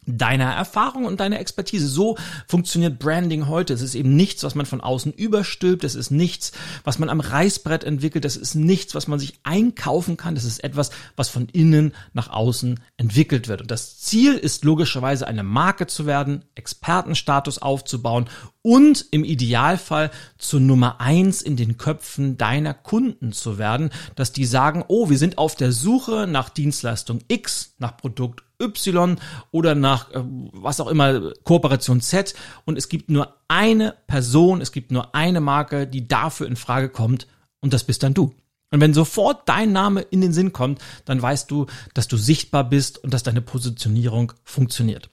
deiner 0.07 0.53
Erfahrung 0.53 1.05
und 1.05 1.19
deiner 1.19 1.39
Expertise. 1.39 1.87
So 1.87 2.17
funktioniert 2.47 2.97
Branding 2.97 3.47
heute. 3.47 3.73
Es 3.73 3.81
ist 3.81 3.95
eben 3.95 4.15
nichts, 4.15 4.43
was 4.43 4.55
man 4.55 4.65
von 4.65 4.81
außen 4.81 5.13
überstülpt. 5.13 5.83
Es 5.83 5.95
ist 5.95 6.11
nichts, 6.11 6.53
was 6.83 6.97
man 6.97 7.09
am 7.09 7.19
Reißbrett 7.19 7.83
entwickelt. 7.83 8.25
Es 8.25 8.37
ist 8.37 8.55
nichts, 8.55 8.95
was 8.95 9.07
man 9.07 9.19
sich 9.19 9.39
einkaufen 9.43 10.17
kann. 10.17 10.35
Das 10.35 10.45
ist 10.45 10.63
etwas, 10.63 10.91
was 11.15 11.29
von 11.29 11.47
innen 11.49 11.93
nach 12.13 12.29
außen 12.29 12.79
entwickelt 12.95 13.47
wird. 13.47 13.61
Und 13.61 13.71
das 13.71 13.99
Ziel 13.99 14.33
ist 14.33 14.63
logischerweise 14.63 15.27
eine 15.27 15.43
Marke 15.43 15.87
zu 15.87 16.05
werden, 16.05 16.45
Expertenstatus 16.55 17.59
aufzubauen 17.59 18.29
und 18.61 19.05
im 19.11 19.23
Idealfall 19.23 20.11
zur 20.37 20.59
Nummer 20.59 20.99
eins 20.99 21.41
in 21.41 21.55
den 21.55 21.77
Köpfen 21.77 22.37
deiner 22.37 22.73
Kunden 22.73 23.31
zu 23.31 23.57
werden, 23.57 23.91
dass 24.15 24.33
die 24.33 24.45
sagen, 24.45 24.83
oh, 24.87 25.09
wir 25.09 25.17
sind 25.17 25.37
auf 25.37 25.55
der 25.55 25.71
Suche 25.71 26.27
nach 26.27 26.49
Dienstleistung 26.49 27.19
X, 27.27 27.75
nach 27.77 27.95
Produkt 27.95 28.43
Y 28.61 29.17
oder 29.51 29.75
nach 29.75 30.11
äh, 30.11 30.23
was 30.23 30.79
auch 30.79 30.87
immer 30.87 31.31
Kooperation 31.43 32.01
Z 32.01 32.33
und 32.65 32.77
es 32.77 32.89
gibt 32.89 33.09
nur 33.09 33.35
eine 33.47 33.95
Person, 34.07 34.61
es 34.61 34.71
gibt 34.71 34.91
nur 34.91 35.13
eine 35.15 35.41
Marke, 35.41 35.87
die 35.87 36.07
dafür 36.07 36.47
in 36.47 36.55
Frage 36.55 36.89
kommt 36.89 37.27
und 37.59 37.73
das 37.73 37.83
bist 37.83 38.03
dann 38.03 38.13
du. 38.13 38.33
Und 38.69 38.81
wenn 38.81 38.93
sofort 38.93 39.47
dein 39.47 39.71
Name 39.71 40.01
in 40.01 40.21
den 40.21 40.33
Sinn 40.33 40.51
kommt, 40.51 40.81
dann 41.05 41.21
weißt 41.21 41.49
du, 41.49 41.67
dass 41.93 42.07
du 42.07 42.17
sichtbar 42.17 42.67
bist 42.67 43.01
und 43.01 43.13
dass 43.13 43.23
deine 43.23 43.41
Positionierung 43.41 44.33
funktioniert. 44.43 45.09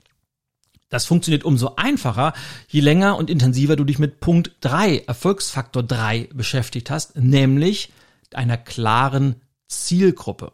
Das 0.89 1.07
funktioniert 1.07 1.45
umso 1.45 1.77
einfacher, 1.77 2.35
je 2.69 2.81
länger 2.81 3.17
und 3.17 3.31
intensiver 3.31 3.77
du 3.77 3.85
dich 3.85 3.99
mit 3.99 4.21
Punkt 4.21 4.53
3, 4.61 5.05
Erfolgsfaktor 5.07 5.83
3 5.83 6.31
beschäftigt 6.35 6.91
hast, 6.91 7.17
nämlich 7.17 7.93
einer 8.33 8.57
klaren 8.57 9.37
Zielgruppe. 9.69 10.53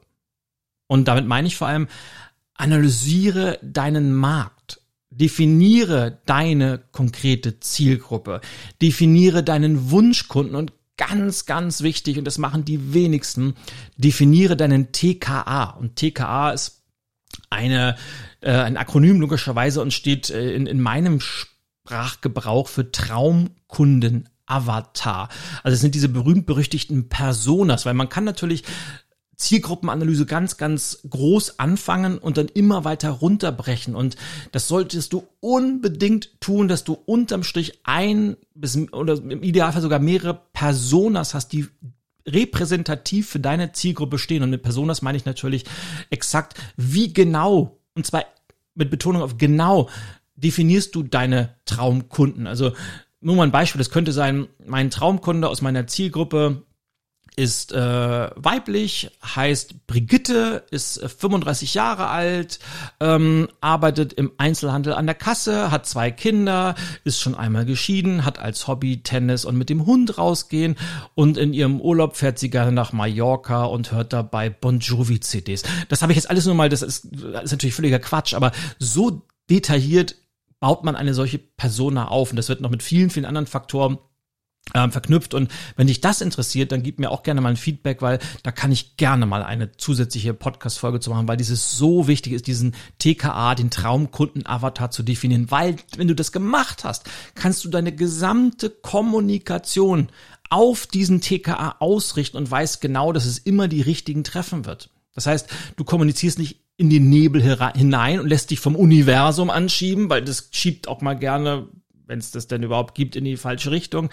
Und 0.87 1.09
damit 1.09 1.27
meine 1.27 1.47
ich 1.47 1.57
vor 1.57 1.69
allem 1.69 1.89
Analysiere 2.61 3.59
deinen 3.63 4.15
Markt. 4.15 4.81
Definiere 5.11 6.21
deine 6.27 6.81
konkrete 6.93 7.59
Zielgruppe. 7.61 8.41
Definiere 8.81 9.43
deinen 9.43 9.91
Wunschkunden 9.91 10.55
und 10.55 10.73
ganz, 10.97 11.47
ganz 11.47 11.81
wichtig, 11.83 12.19
und 12.19 12.27
das 12.27 12.37
machen 12.37 12.65
die 12.65 12.93
wenigsten, 12.93 13.55
definiere 13.97 14.57
deinen 14.57 14.93
TKA. 14.93 15.71
Und 15.81 15.97
TKA 15.97 16.51
ist 16.51 16.83
eine, 17.49 17.97
äh, 18.41 18.53
ein 18.53 18.77
Akronym 18.77 19.21
logischerweise 19.21 19.81
und 19.81 19.93
steht 19.93 20.31
äh, 20.31 20.55
in, 20.55 20.67
in 20.67 20.81
meinem 20.81 21.21
Sprachgebrauch 21.21 22.69
für 22.69 22.93
Traumkunden 22.93 24.29
Avatar. 24.47 25.29
Also 25.63 25.75
es 25.75 25.81
sind 25.81 25.95
diese 25.95 26.09
berühmt-berüchtigten 26.09 27.09
Personas, 27.09 27.87
weil 27.87 27.95
man 27.95 28.09
kann 28.09 28.25
natürlich 28.25 28.65
Zielgruppenanalyse 29.41 30.27
ganz, 30.27 30.57
ganz 30.57 31.01
groß 31.09 31.59
anfangen 31.59 32.19
und 32.19 32.37
dann 32.37 32.49
immer 32.49 32.85
weiter 32.85 33.11
runterbrechen. 33.11 33.95
Und 33.95 34.17
das 34.53 34.69
solltest 34.69 35.13
du 35.13 35.27
unbedingt 35.41 36.41
tun, 36.41 36.69
dass 36.69 36.85
du 36.85 36.99
unterm 37.07 37.43
Strich 37.43 37.81
ein 37.85 38.37
bis 38.55 38.77
oder 38.93 39.15
im 39.15 39.43
Idealfall 39.43 39.83
sogar 39.83 39.99
mehrere 39.99 40.41
Personas 40.53 41.35
hast, 41.35 41.53
die 41.53 41.67
repräsentativ 42.27 43.31
für 43.31 43.41
deine 43.41 43.73
Zielgruppe 43.73 44.19
stehen. 44.19 44.43
Und 44.43 44.51
mit 44.51 44.63
Personas 44.63 45.03
meine 45.03 45.17
ich 45.17 45.25
natürlich 45.25 45.65
exakt, 46.11 46.55
wie 46.77 47.13
genau, 47.13 47.79
und 47.95 48.07
zwar 48.07 48.25
mit 48.75 48.91
Betonung 48.91 49.23
auf 49.23 49.39
genau, 49.39 49.89
definierst 50.37 50.95
du 50.95 51.03
deine 51.03 51.57
Traumkunden. 51.65 52.47
Also 52.47 52.73
nur 53.21 53.37
mal 53.37 53.45
ein 53.45 53.53
Beispiel, 53.53 53.79
das 53.79 53.91
könnte 53.91 54.13
sein, 54.13 54.49
mein 54.65 54.91
Traumkunde 54.91 55.49
aus 55.49 55.63
meiner 55.63 55.87
Zielgruppe 55.87 56.63
ist 57.37 57.73
äh, 57.73 58.31
weiblich, 58.35 59.11
heißt 59.25 59.87
Brigitte, 59.87 60.65
ist 60.71 61.01
35 61.01 61.75
äh, 61.75 61.79
Jahre 61.79 62.09
alt, 62.09 62.59
ähm, 63.01 63.49
arbeitet 63.61 64.13
im 64.13 64.33
Einzelhandel 64.39 64.93
an 64.93 65.07
der 65.07 65.15
Kasse, 65.15 65.71
hat 65.71 65.87
zwei 65.87 66.11
Kinder, 66.11 66.75
ist 67.05 67.21
schon 67.21 67.35
einmal 67.35 67.65
geschieden, 67.65 68.25
hat 68.25 68.39
als 68.39 68.67
Hobby 68.67 69.03
Tennis 69.03 69.45
und 69.45 69.57
mit 69.57 69.71
dem 69.71 69.87
Hund 69.87 70.19
rausgehen 70.19 70.77
und 71.15 71.37
in 71.39 71.53
ihrem 71.53 71.81
Urlaub 71.81 72.17
fährt 72.17 72.39
sie 72.39 72.51
gerne 72.51 72.73
nach 72.73 72.93
Mallorca 72.93 73.65
und 73.65 73.93
hört 73.93 74.13
dabei 74.13 74.51
Bon 74.51 74.81
Jovi 74.81 75.21
CDs. 75.21 75.63
Das 75.89 76.03
habe 76.03 76.13
ich 76.13 76.17
jetzt 76.17 76.31
alles 76.31 76.47
nur 76.47 76.55
mal, 76.55 76.69
das 76.69 76.83
ist, 76.83 77.09
das 77.11 77.45
ist 77.45 77.53
natürlich 77.53 77.75
völliger 77.75 77.99
Quatsch, 77.99 78.35
aber 78.35 78.53
so 78.79 79.23
detailliert 79.49 80.17
baut 80.61 80.85
man 80.85 80.95
eine 80.95 81.15
solche 81.15 81.39
Persona 81.39 82.09
auf 82.09 82.31
und 82.31 82.37
das 82.37 82.49
wird 82.49 82.61
noch 82.61 82.71
mit 82.71 82.83
vielen, 82.83 83.11
vielen 83.11 83.25
anderen 83.25 83.47
Faktoren 83.47 83.99
ähm, 84.75 84.93
verknüpft. 84.93 85.35
Und 85.35 85.51
wenn 85.77 85.87
dich 85.87 86.01
das 86.01 86.21
interessiert, 86.21 86.73
dann 86.73 86.83
gib 86.83 86.99
mir 86.99 87.11
auch 87.11 87.23
gerne 87.23 87.41
mal 87.41 87.51
ein 87.51 87.57
Feedback, 87.57 88.03
weil 88.03 88.19
da 88.43 88.53
kann 88.53 88.73
ich 88.73 88.97
gerne 88.97 89.27
mal 89.27 89.43
eine 89.43 89.73
zusätzliche 89.73 90.35
Podcast-Folge 90.35 91.01
zu 91.01 91.11
machen, 91.11 91.29
weil 91.29 91.37
dieses 91.37 91.77
so 91.77 92.07
wichtig 92.07 92.35
ist, 92.35 92.47
diesen 92.47 92.75
TKA, 92.99 93.55
den 93.55 93.71
Traumkunden-Avatar 93.71 94.91
zu 94.91 95.03
definieren. 95.03 95.51
Weil, 95.51 95.77
wenn 95.97 96.09
du 96.09 96.15
das 96.15 96.33
gemacht 96.33 96.85
hast, 96.85 97.09
kannst 97.35 97.65
du 97.65 97.69
deine 97.69 97.93
gesamte 97.93 98.71
Kommunikation 98.71 100.09
auf 100.51 100.87
diesen 100.87 101.21
TKA 101.21 101.77
ausrichten 101.79 102.37
und 102.37 102.51
weißt 102.51 102.81
genau, 102.81 103.13
dass 103.13 103.25
es 103.25 103.39
immer 103.39 103.69
die 103.69 103.83
richtigen 103.83 104.25
treffen 104.25 104.67
wird. 104.67 104.91
Das 105.15 105.27
heißt, 105.27 105.49
du 105.77 105.85
kommunizierst 105.85 106.39
nicht 106.39 106.61
in 106.77 106.91
den 106.91 107.11
Nebel 107.11 107.43
hinein 107.43 108.21
und 108.21 108.29
lässt 108.29 108.51
dich 108.51 108.59
vom 108.59 108.75
Universum 108.75 109.51
anschieben, 109.51 110.09
weil 110.09 110.23
das 110.23 110.49
schiebt 110.51 110.89
auch 110.89 111.03
mal 111.03 111.15
gerne 111.15 111.69
wenn 112.11 112.19
es 112.19 112.33
das 112.33 112.49
denn 112.49 112.63
überhaupt 112.63 112.95
gibt, 112.95 113.17
in 113.17 113.25
die 113.25 113.37
falsche 113.37 113.71
Richtung, 113.71 114.11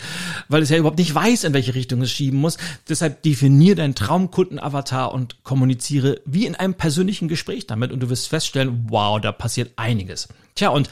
weil 0.47 0.61
es 0.61 0.69
ja 0.69 0.77
überhaupt 0.77 0.99
nicht 0.99 1.13
weiß, 1.13 1.43
in 1.43 1.53
welche 1.53 1.75
Richtung 1.75 2.01
es 2.01 2.11
schieben 2.11 2.39
muss. 2.39 2.57
Deshalb 2.87 3.23
definier 3.23 3.75
deinen 3.75 3.95
Traumkunden-Avatar 3.95 5.11
und 5.11 5.43
kommuniziere 5.43 6.21
wie 6.25 6.45
in 6.45 6.55
einem 6.55 6.75
persönlichen 6.75 7.27
Gespräch 7.27 7.67
damit 7.67 7.91
und 7.91 7.99
du 7.99 8.09
wirst 8.09 8.27
feststellen, 8.27 8.85
wow, 8.89 9.19
da 9.19 9.31
passiert 9.31 9.73
einiges. 9.75 10.29
Tja, 10.55 10.69
und 10.69 10.89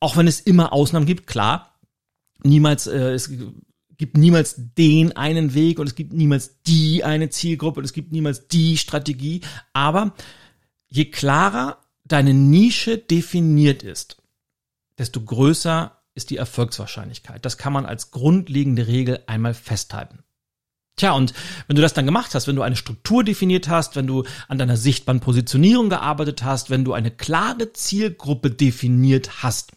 auch 0.00 0.16
wenn 0.16 0.26
es 0.26 0.40
immer 0.40 0.72
Ausnahmen 0.72 1.06
gibt, 1.06 1.28
klar, 1.28 1.78
niemals, 2.42 2.88
äh, 2.88 3.12
es 3.12 3.30
gibt 3.96 4.16
niemals 4.16 4.56
den 4.76 5.16
einen 5.16 5.54
Weg 5.54 5.78
und 5.78 5.86
es 5.86 5.94
gibt 5.94 6.12
niemals 6.12 6.60
die 6.66 7.04
eine 7.04 7.30
Zielgruppe 7.30 7.78
und 7.78 7.84
es 7.84 7.92
gibt 7.92 8.10
niemals 8.10 8.48
die 8.48 8.76
Strategie, 8.76 9.42
aber 9.72 10.12
je 10.88 11.04
klarer 11.04 11.78
deine 12.04 12.34
Nische 12.34 12.98
definiert 12.98 13.84
ist, 13.84 14.16
desto 14.98 15.20
größer 15.20 16.01
ist 16.14 16.30
die 16.30 16.36
Erfolgswahrscheinlichkeit. 16.36 17.44
Das 17.44 17.58
kann 17.58 17.72
man 17.72 17.86
als 17.86 18.10
grundlegende 18.10 18.86
Regel 18.86 19.22
einmal 19.26 19.54
festhalten. 19.54 20.24
Tja, 20.96 21.12
und 21.12 21.32
wenn 21.66 21.76
du 21.76 21.82
das 21.82 21.94
dann 21.94 22.04
gemacht 22.04 22.34
hast, 22.34 22.46
wenn 22.46 22.56
du 22.56 22.62
eine 22.62 22.76
Struktur 22.76 23.24
definiert 23.24 23.68
hast, 23.68 23.96
wenn 23.96 24.06
du 24.06 24.24
an 24.48 24.58
deiner 24.58 24.76
sichtbaren 24.76 25.20
Positionierung 25.20 25.88
gearbeitet 25.88 26.44
hast, 26.44 26.68
wenn 26.68 26.84
du 26.84 26.92
eine 26.92 27.10
klare 27.10 27.72
Zielgruppe 27.72 28.50
definiert 28.50 29.42
hast, 29.42 29.72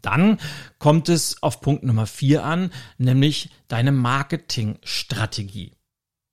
dann 0.00 0.38
kommt 0.78 1.08
es 1.08 1.42
auf 1.42 1.60
Punkt 1.60 1.82
Nummer 1.82 2.06
vier 2.06 2.44
an, 2.44 2.70
nämlich 2.98 3.50
deine 3.66 3.90
Marketingstrategie. 3.90 5.72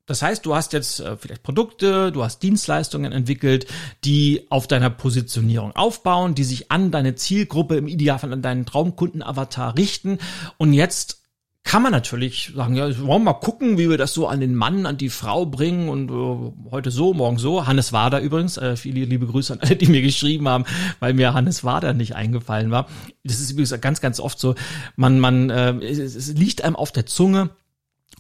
Das 0.06 0.22
heißt, 0.22 0.46
du 0.46 0.56
hast 0.56 0.74
jetzt 0.74 1.00
äh, 1.00 1.18
vielleicht 1.18 1.44
Produkte, 1.44 2.12
du 2.12 2.24
hast 2.24 2.40
Dienstleistungen 2.44 3.12
entwickelt, 3.12 3.66
die 4.04 4.46
auf 4.50 4.68
deiner 4.68 4.90
Positionierung 4.90 5.76
aufbauen, 5.76 6.36
die 6.36 6.44
sich 6.44 6.72
an 6.72 6.92
deine 6.92 7.16
Zielgruppe, 7.16 7.78
im 7.78 7.88
Idealfall 7.88 8.34
an 8.34 8.42
deinen 8.42 8.66
Traumkunden-Avatar 8.66 9.76
richten. 9.78 10.20
Und 10.58 10.74
jetzt 10.74 11.22
kann 11.64 11.82
man 11.82 11.92
natürlich 11.92 12.52
sagen, 12.56 12.76
ja, 12.76 12.86
wollen 13.00 13.24
wir 13.24 13.32
mal 13.32 13.34
gucken, 13.34 13.80
wie 13.80 13.90
wir 13.90 13.98
das 13.98 14.14
so 14.14 14.28
an 14.28 14.40
den 14.40 14.54
Mann, 14.54 14.86
an 14.86 14.98
die 14.98 15.10
Frau 15.10 15.48
bringen 15.48 15.90
und 15.90 16.12
äh, 16.12 16.70
heute 16.70 16.92
so, 16.92 17.16
morgen 17.16 17.40
so. 17.40 17.66
Hannes 17.66 17.92
Wader 17.92 18.20
übrigens, 18.20 18.58
äh, 18.58 18.76
viele 18.76 19.04
liebe 19.06 19.26
Grüße 19.26 19.54
an 19.54 19.60
alle, 19.62 19.76
die 19.76 19.88
mir 19.88 20.04
geschrieben 20.04 20.48
haben, 20.48 20.66
weil 21.00 21.16
mir 21.16 21.34
Hannes 21.34 21.64
Wader 21.64 21.94
nicht 21.94 22.16
eingefallen 22.16 22.70
war. 22.70 22.88
Das 23.24 23.40
ist 23.40 23.50
übrigens 23.50 23.82
ganz, 23.82 24.00
ganz 24.00 24.20
oft 24.20 24.38
so, 24.38 24.54
man, 24.96 25.20
man, 25.20 25.50
äh, 25.50 25.72
es, 25.84 25.98
es 25.98 26.32
liegt 26.34 26.64
einem 26.64 26.76
auf 26.76 26.92
der 26.92 27.08
Zunge 27.08 27.50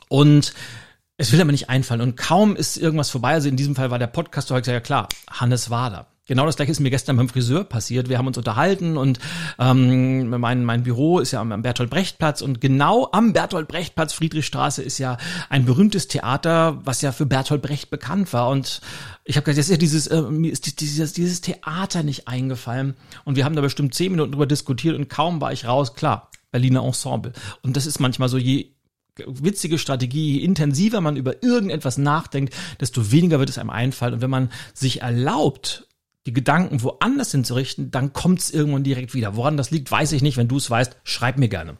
und 0.09 0.55
es 1.17 1.31
will 1.31 1.41
aber 1.41 1.51
nicht 1.51 1.69
einfallen 1.69 2.01
und 2.01 2.17
kaum 2.17 2.55
ist 2.55 2.77
irgendwas 2.77 3.09
vorbei. 3.09 3.33
Also 3.33 3.47
in 3.47 3.55
diesem 3.55 3.75
Fall 3.75 3.91
war 3.91 3.99
der 3.99 4.07
Podcast, 4.07 4.49
du 4.49 4.55
hast 4.55 4.63
gesagt, 4.63 4.75
ja 4.75 4.79
klar, 4.81 5.09
Hannes 5.29 5.69
Wader. 5.69 6.07
Genau 6.27 6.47
das 6.47 6.55
gleiche 6.55 6.71
ist 6.71 6.79
mir 6.79 6.89
gestern 6.89 7.17
beim 7.17 7.29
Friseur 7.29 7.63
passiert. 7.63 8.09
Wir 8.09 8.17
haben 8.17 8.25
uns 8.25 8.37
unterhalten 8.37 8.97
und 8.97 9.19
ähm, 9.59 10.27
mein, 10.29 10.65
mein 10.65 10.81
Büro 10.81 11.19
ist 11.19 11.31
ja 11.31 11.39
am 11.39 11.61
Bertolt 11.61 11.91
Brecht 11.91 12.17
Platz 12.17 12.41
und 12.41 12.59
genau 12.59 13.09
am 13.11 13.31
Bertolt 13.31 13.67
Brecht 13.67 13.93
Platz 13.93 14.13
Friedrichstraße 14.13 14.81
ist 14.81 14.97
ja 14.97 15.17
ein 15.49 15.65
berühmtes 15.65 16.07
Theater, 16.07 16.81
was 16.83 17.03
ja 17.03 17.11
für 17.11 17.27
Bertolt 17.27 17.61
Brecht 17.61 17.91
bekannt 17.91 18.33
war. 18.33 18.49
Und 18.49 18.81
ich 19.23 19.37
habe 19.37 19.45
gesagt, 19.45 19.57
jetzt 19.57 19.67
ist 19.67 19.71
ja 19.71 19.77
dieses, 19.77 20.07
äh, 20.07 20.21
mir 20.23 20.51
ist 20.51 20.81
dieses, 20.81 21.13
dieses 21.13 21.41
Theater 21.41 22.01
nicht 22.01 22.27
eingefallen. 22.27 22.95
Und 23.23 23.35
wir 23.35 23.45
haben 23.45 23.55
da 23.55 23.61
bestimmt 23.61 23.93
zehn 23.93 24.11
Minuten 24.11 24.31
drüber 24.31 24.47
diskutiert 24.47 24.97
und 24.97 25.09
kaum 25.09 25.41
war 25.41 25.53
ich 25.53 25.67
raus, 25.67 25.93
klar, 25.93 26.31
Berliner 26.51 26.83
Ensemble. 26.83 27.33
Und 27.61 27.77
das 27.77 27.85
ist 27.85 27.99
manchmal 27.99 28.29
so, 28.29 28.39
je 28.39 28.74
witzige 29.25 29.77
Strategie, 29.77 30.33
je 30.33 30.43
intensiver 30.43 31.01
man 31.01 31.17
über 31.17 31.43
irgendetwas 31.43 31.97
nachdenkt, 31.97 32.53
desto 32.79 33.11
weniger 33.11 33.39
wird 33.39 33.49
es 33.49 33.57
einem 33.57 33.69
einfallen. 33.69 34.15
Und 34.15 34.21
wenn 34.21 34.29
man 34.29 34.51
sich 34.73 35.01
erlaubt, 35.01 35.87
die 36.25 36.33
Gedanken 36.33 36.81
woanders 36.81 37.31
hinzurichten, 37.31 37.91
dann 37.91 38.13
kommt 38.13 38.39
es 38.39 38.51
irgendwann 38.51 38.83
direkt 38.83 39.13
wieder. 39.13 39.35
Woran 39.35 39.57
das 39.57 39.71
liegt, 39.71 39.91
weiß 39.91 40.11
ich 40.11 40.21
nicht. 40.21 40.37
Wenn 40.37 40.47
du 40.47 40.57
es 40.57 40.69
weißt, 40.69 40.97
schreib 41.03 41.37
mir 41.37 41.49
gerne. 41.49 41.77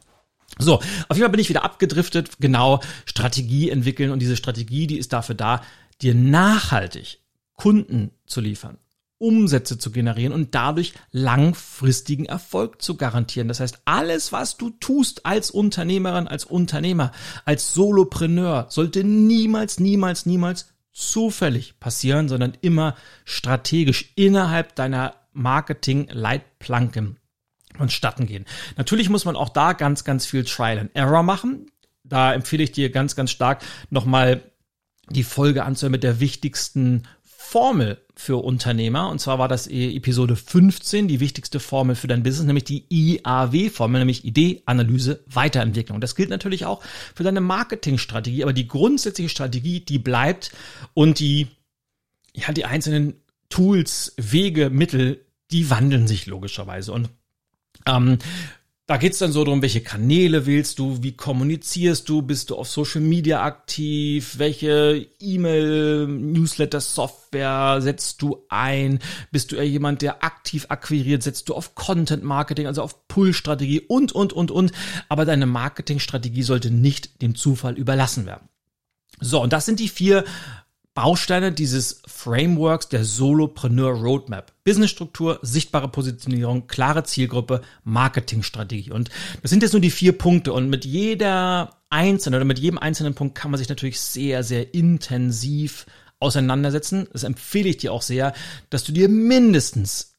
So, 0.58 0.74
auf 0.74 0.84
jeden 1.10 1.20
Fall 1.20 1.30
bin 1.30 1.40
ich 1.40 1.48
wieder 1.48 1.64
abgedriftet, 1.64 2.38
genau 2.38 2.80
Strategie 3.04 3.68
entwickeln 3.70 4.10
und 4.10 4.20
diese 4.20 4.36
Strategie, 4.36 4.86
die 4.86 4.98
ist 4.98 5.12
dafür 5.12 5.34
da, 5.34 5.62
dir 6.00 6.14
nachhaltig 6.14 7.18
Kunden 7.54 8.10
zu 8.26 8.40
liefern, 8.40 8.78
Umsätze 9.18 9.78
zu 9.78 9.90
generieren 9.90 10.32
und 10.32 10.54
dadurch 10.54 10.92
langfristigen 11.10 12.26
Erfolg 12.26 12.82
zu 12.82 12.96
garantieren. 12.96 13.48
Das 13.48 13.60
heißt, 13.60 13.80
alles, 13.84 14.32
was 14.32 14.56
du 14.56 14.70
tust 14.70 15.24
als 15.24 15.50
Unternehmerin, 15.50 16.28
als 16.28 16.44
Unternehmer, 16.44 17.12
als 17.44 17.72
Solopreneur, 17.72 18.66
sollte 18.68 19.04
niemals, 19.04 19.80
niemals, 19.80 20.26
niemals 20.26 20.72
zufällig 20.92 21.78
passieren, 21.80 22.28
sondern 22.28 22.56
immer 22.60 22.94
strategisch 23.24 24.12
innerhalb 24.16 24.74
deiner 24.74 25.14
Marketing-Leitplanken 25.32 27.18
vonstatten 27.76 28.26
gehen. 28.26 28.46
Natürlich 28.76 29.10
muss 29.10 29.24
man 29.24 29.36
auch 29.36 29.50
da 29.50 29.74
ganz, 29.74 30.04
ganz 30.04 30.26
viel 30.26 30.44
Trial 30.44 30.78
and 30.78 30.90
Error 30.94 31.22
machen. 31.22 31.70
Da 32.04 32.32
empfehle 32.32 32.62
ich 32.62 32.72
dir 32.72 32.90
ganz, 32.90 33.16
ganz 33.16 33.30
stark 33.30 33.62
nochmal 33.90 34.42
die 35.10 35.22
Folge 35.22 35.64
anzuhören 35.64 35.92
mit 35.92 36.02
der 36.02 36.20
wichtigsten 36.20 37.02
Formel 37.48 37.98
für 38.16 38.42
Unternehmer. 38.42 39.08
Und 39.08 39.20
zwar 39.20 39.38
war 39.38 39.46
das 39.46 39.68
Episode 39.68 40.34
15, 40.34 41.06
die 41.06 41.20
wichtigste 41.20 41.60
Formel 41.60 41.94
für 41.94 42.08
dein 42.08 42.24
Business, 42.24 42.44
nämlich 42.44 42.64
die 42.64 42.84
IAW-Formel, 42.88 44.00
nämlich 44.00 44.24
Idee, 44.24 44.62
Analyse, 44.66 45.22
Weiterentwicklung. 45.26 46.00
Das 46.00 46.16
gilt 46.16 46.28
natürlich 46.28 46.66
auch 46.66 46.82
für 47.14 47.22
deine 47.22 47.40
Marketingstrategie, 47.40 48.42
aber 48.42 48.52
die 48.52 48.66
grundsätzliche 48.66 49.30
Strategie, 49.30 49.78
die 49.78 50.00
bleibt 50.00 50.50
und 50.92 51.20
die, 51.20 51.46
ja, 52.34 52.52
die 52.52 52.64
einzelnen 52.64 53.14
Tools, 53.48 54.14
Wege, 54.16 54.68
Mittel, 54.68 55.24
die 55.52 55.70
wandeln 55.70 56.08
sich 56.08 56.26
logischerweise. 56.26 56.92
Und 56.92 57.10
ähm, 57.86 58.18
da 58.86 58.98
geht's 58.98 59.18
dann 59.18 59.32
so 59.32 59.42
darum, 59.42 59.62
welche 59.62 59.80
Kanäle 59.80 60.46
wählst 60.46 60.78
du, 60.78 61.02
wie 61.02 61.16
kommunizierst 61.16 62.08
du, 62.08 62.22
bist 62.22 62.50
du 62.50 62.56
auf 62.56 62.68
Social 62.68 63.00
Media 63.00 63.42
aktiv, 63.42 64.34
welche 64.38 65.08
E-Mail, 65.18 66.06
Newsletter, 66.06 66.80
Software 66.80 67.80
setzt 67.80 68.22
du 68.22 68.44
ein, 68.48 69.00
bist 69.32 69.50
du 69.50 69.56
eher 69.56 69.68
jemand, 69.68 70.02
der 70.02 70.22
aktiv 70.22 70.66
akquiriert, 70.68 71.24
setzt 71.24 71.48
du 71.48 71.54
auf 71.54 71.74
Content 71.74 72.22
Marketing, 72.22 72.68
also 72.68 72.80
auf 72.82 73.08
Pull-Strategie 73.08 73.80
und, 73.80 74.12
und, 74.12 74.32
und, 74.32 74.52
und. 74.52 74.70
Aber 75.08 75.24
deine 75.24 75.46
Marketingstrategie 75.46 76.44
sollte 76.44 76.70
nicht 76.70 77.22
dem 77.22 77.34
Zufall 77.34 77.76
überlassen 77.76 78.24
werden. 78.24 78.48
So, 79.18 79.42
und 79.42 79.52
das 79.52 79.66
sind 79.66 79.80
die 79.80 79.88
vier 79.88 80.24
Bausteine 80.96 81.52
dieses 81.52 82.00
Frameworks 82.06 82.88
der 82.88 83.04
Solopreneur 83.04 83.92
Roadmap. 83.92 84.50
Businessstruktur, 84.64 85.38
sichtbare 85.42 85.88
Positionierung, 85.88 86.68
klare 86.68 87.04
Zielgruppe, 87.04 87.60
Marketingstrategie. 87.84 88.92
Und 88.92 89.10
das 89.42 89.50
sind 89.50 89.62
jetzt 89.62 89.72
nur 89.72 89.82
die 89.82 89.90
vier 89.90 90.16
Punkte. 90.16 90.54
Und 90.54 90.70
mit 90.70 90.86
jeder 90.86 91.82
einzelnen 91.90 92.38
oder 92.38 92.46
mit 92.46 92.58
jedem 92.58 92.78
einzelnen 92.78 93.14
Punkt 93.14 93.34
kann 93.34 93.50
man 93.50 93.58
sich 93.58 93.68
natürlich 93.68 94.00
sehr, 94.00 94.42
sehr 94.42 94.72
intensiv 94.72 95.84
auseinandersetzen. 96.18 97.08
Das 97.12 97.24
empfehle 97.24 97.68
ich 97.68 97.76
dir 97.76 97.92
auch 97.92 98.00
sehr, 98.00 98.32
dass 98.70 98.82
du 98.82 98.92
dir 98.92 99.10
mindestens 99.10 100.15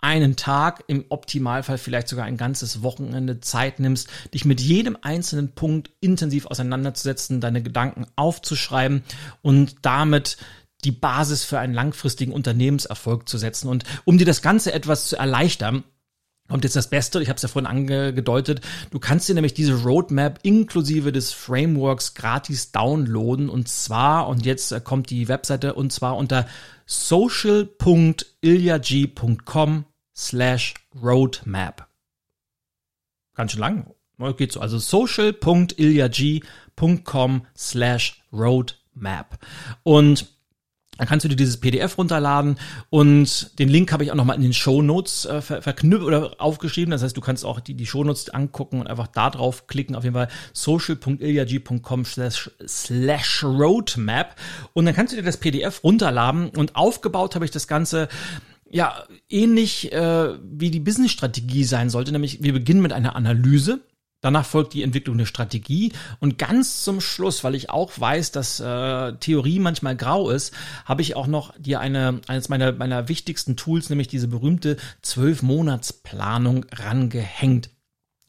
einen 0.00 0.36
Tag, 0.36 0.84
im 0.86 1.06
Optimalfall 1.08 1.78
vielleicht 1.78 2.08
sogar 2.08 2.26
ein 2.26 2.36
ganzes 2.36 2.82
Wochenende 2.82 3.40
Zeit 3.40 3.80
nimmst, 3.80 4.08
dich 4.34 4.44
mit 4.44 4.60
jedem 4.60 4.96
einzelnen 5.00 5.52
Punkt 5.52 5.90
intensiv 6.00 6.46
auseinanderzusetzen, 6.46 7.40
deine 7.40 7.62
Gedanken 7.62 8.06
aufzuschreiben 8.14 9.02
und 9.42 9.76
damit 9.82 10.36
die 10.84 10.92
Basis 10.92 11.44
für 11.44 11.58
einen 11.58 11.74
langfristigen 11.74 12.32
Unternehmenserfolg 12.32 13.28
zu 13.28 13.38
setzen. 13.38 13.68
Und 13.68 13.84
um 14.04 14.18
dir 14.18 14.26
das 14.26 14.42
Ganze 14.42 14.72
etwas 14.72 15.08
zu 15.08 15.16
erleichtern, 15.16 15.84
kommt 16.48 16.64
jetzt 16.64 16.76
das 16.76 16.88
Beste, 16.88 17.22
ich 17.22 17.28
habe 17.28 17.36
es 17.36 17.42
ja 17.42 17.48
vorhin 17.48 17.66
angedeutet, 17.66 18.62
du 18.90 18.98
kannst 18.98 19.28
dir 19.28 19.34
nämlich 19.34 19.52
diese 19.54 19.82
Roadmap 19.82 20.40
inklusive 20.42 21.12
des 21.12 21.32
Frameworks 21.32 22.14
gratis 22.14 22.72
downloaden 22.72 23.48
und 23.48 23.68
zwar, 23.68 24.26
und 24.28 24.44
jetzt 24.46 24.84
kommt 24.84 25.10
die 25.10 25.28
Webseite, 25.28 25.74
und 25.74 25.92
zwar 25.92 26.16
unter 26.16 26.46
social.ilyag.com 26.86 29.84
slash 30.14 30.74
roadmap. 31.02 31.88
Ganz 33.34 33.52
schön 33.52 33.60
lang. 33.60 33.92
Geht 34.38 34.52
so. 34.52 34.60
Also 34.60 34.78
social.ilyag.com 34.78 37.46
slash 37.54 38.22
roadmap. 38.32 39.38
Und 39.82 40.35
dann 40.98 41.06
kannst 41.06 41.24
du 41.24 41.28
dir 41.28 41.36
dieses 41.36 41.58
PDF 41.58 41.98
runterladen 41.98 42.58
und 42.90 43.58
den 43.58 43.68
Link 43.68 43.92
habe 43.92 44.04
ich 44.04 44.10
auch 44.10 44.16
nochmal 44.16 44.36
in 44.36 44.42
den 44.42 44.52
Show 44.52 44.82
Notes 44.82 45.26
äh, 45.26 45.40
ver 45.40 45.62
verknüpft 45.62 46.04
oder 46.04 46.36
aufgeschrieben. 46.38 46.90
Das 46.90 47.02
heißt, 47.02 47.16
du 47.16 47.20
kannst 47.20 47.44
auch 47.44 47.60
die, 47.60 47.74
die 47.74 47.86
Show 47.86 48.04
Notes 48.04 48.30
angucken 48.30 48.80
und 48.80 48.86
einfach 48.86 49.06
da 49.06 49.30
drauf 49.30 49.66
klicken. 49.66 49.96
Auf 49.96 50.04
jeden 50.04 50.14
Fall 50.14 50.28
social.ilyag.com 50.52 52.04
slash, 52.04 52.50
slash 52.66 53.44
roadmap. 53.44 54.36
Und 54.72 54.86
dann 54.86 54.94
kannst 54.94 55.12
du 55.12 55.16
dir 55.16 55.22
das 55.22 55.36
PDF 55.36 55.82
runterladen 55.84 56.50
und 56.50 56.76
aufgebaut 56.76 57.34
habe 57.34 57.44
ich 57.44 57.50
das 57.50 57.66
Ganze 57.68 58.08
ja 58.70 59.04
ähnlich 59.28 59.92
äh, 59.92 60.34
wie 60.42 60.70
die 60.70 60.80
Business-Strategie 60.80 61.64
sein 61.64 61.90
sollte. 61.90 62.12
Nämlich 62.12 62.42
wir 62.42 62.52
beginnen 62.52 62.82
mit 62.82 62.92
einer 62.92 63.16
Analyse 63.16 63.80
Danach 64.22 64.46
folgt 64.46 64.72
die 64.74 64.82
Entwicklung 64.82 65.18
der 65.18 65.26
Strategie. 65.26 65.92
Und 66.20 66.38
ganz 66.38 66.82
zum 66.82 67.00
Schluss, 67.00 67.44
weil 67.44 67.54
ich 67.54 67.70
auch 67.70 67.92
weiß, 67.98 68.32
dass 68.32 68.60
äh, 68.60 69.12
Theorie 69.14 69.58
manchmal 69.58 69.96
grau 69.96 70.30
ist, 70.30 70.54
habe 70.84 71.02
ich 71.02 71.16
auch 71.16 71.26
noch 71.26 71.54
dir 71.58 71.80
eine 71.80 72.20
eines 72.26 72.48
meiner 72.48 72.72
meiner 72.72 73.08
wichtigsten 73.08 73.56
Tools, 73.56 73.90
nämlich 73.90 74.08
diese 74.08 74.28
berühmte 74.28 74.78
zwölf 75.02 75.42
Monatsplanung 75.42 76.64
rangehängt. 76.72 77.70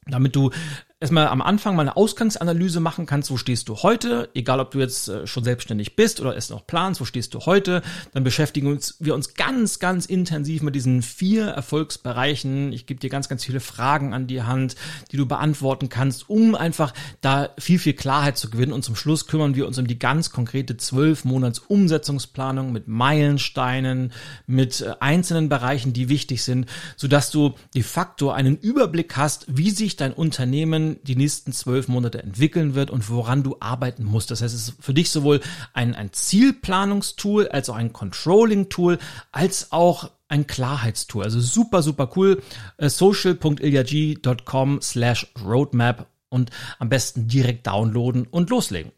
Damit 0.06 0.36
du 0.36 0.52
erstmal 1.00 1.28
am 1.28 1.44
Anfang 1.44 1.76
mal 1.76 1.84
eine 1.84 1.96
Ausgangsanalyse 1.96 2.80
machen 2.80 3.06
kannst, 3.06 3.30
wo 3.30 3.38
stehst 3.38 3.70
du 3.70 3.76
heute, 3.76 4.30
egal 4.34 4.60
ob 4.60 4.72
du 4.72 4.80
jetzt 4.80 5.08
äh, 5.08 5.28
schon 5.28 5.44
selbstständig 5.44 5.96
bist 5.96 6.20
oder 6.20 6.36
es 6.36 6.50
noch 6.50 6.66
planst, 6.66 7.00
wo 7.00 7.06
stehst 7.06 7.36
du 7.36 7.42
heute, 7.42 7.84
dann 8.14 8.24
beschäftigen 8.24 8.80
wir 9.00 9.14
uns 9.14 9.36
ganz, 9.36 9.78
ganz 9.78 10.08
intensiv 10.08 10.64
mit 10.64 10.74
diesen 10.74 11.04
vier 11.04 11.46
Erfolgsbereichen. 11.46 12.74
Ich 12.74 12.88
gebe 12.88 13.00
dir 13.00 13.12
ganz, 13.12 13.30
ganz 13.30 13.46
viele 13.46 13.60
Fragen 13.60 14.16
an 14.16 14.26
die 14.26 14.42
Hand, 14.42 14.76
die 15.12 15.18
du 15.18 15.28
beantworten 15.28 15.90
kannst, 15.90 16.32
um 16.32 16.56
einfach 16.56 16.94
da 17.22 17.50
viel, 17.60 17.78
viel 17.78 17.94
Klarheit 17.94 18.38
zu 18.38 18.50
gewinnen. 18.50 18.74
Und 18.74 18.84
zum 18.84 18.96
Schluss 18.96 19.28
kümmern 19.28 19.54
wir 19.54 19.68
uns 19.68 19.78
um 19.78 19.86
die 19.86 20.00
ganz 20.00 20.32
konkrete 20.32 20.78
zwölf 20.78 21.26
Monats 21.26 21.60
Umsetzungsplanung 21.60 22.72
mit 22.72 22.88
Meilensteinen, 22.88 24.14
mit 24.48 24.82
äh, 24.82 24.96
einzelnen 25.00 25.48
Bereichen, 25.48 25.94
die 25.94 26.10
wichtig 26.10 26.42
sind, 26.42 26.68
sodass 26.96 27.30
du 27.30 27.54
de 27.76 27.84
facto 27.84 28.32
einen 28.32 28.58
Überblick 28.58 29.16
hast, 29.16 29.46
wie 29.48 29.70
sich 29.70 29.96
dein 29.96 30.14
Unternehmen 30.14 30.87
die 30.96 31.16
nächsten 31.16 31.52
zwölf 31.54 31.88
Monate 31.88 32.24
entwickeln 32.24 32.76
wird 32.76 32.92
und 32.92 33.10
woran 33.10 33.44
du 33.44 33.58
arbeiten 33.60 34.04
musst. 34.04 34.32
Das 34.32 34.42
heißt, 34.42 34.54
es 34.54 34.70
ist 34.70 34.76
für 34.80 34.94
dich 34.94 35.10
sowohl 35.10 35.42
ein, 35.74 35.96
ein 35.96 36.14
Zielplanungstool 36.14 37.50
als 37.50 37.70
auch 37.70 37.76
ein 37.76 37.94
Controlling-Tool, 37.94 38.98
als 39.32 39.72
auch 39.72 40.12
ein 40.28 40.48
Klarheitstool. 40.48 41.24
Also 41.24 41.40
super, 41.40 41.82
super 41.82 42.12
cool. 42.16 42.42
Äh, 42.78 42.90
social.ilyag.com 42.90 44.82
slash 44.82 45.28
roadmap 45.44 46.08
und 46.30 46.52
am 46.80 46.90
besten 46.90 47.28
direkt 47.28 47.68
downloaden 47.68 48.28
und 48.28 48.50
loslegen. 48.50 48.92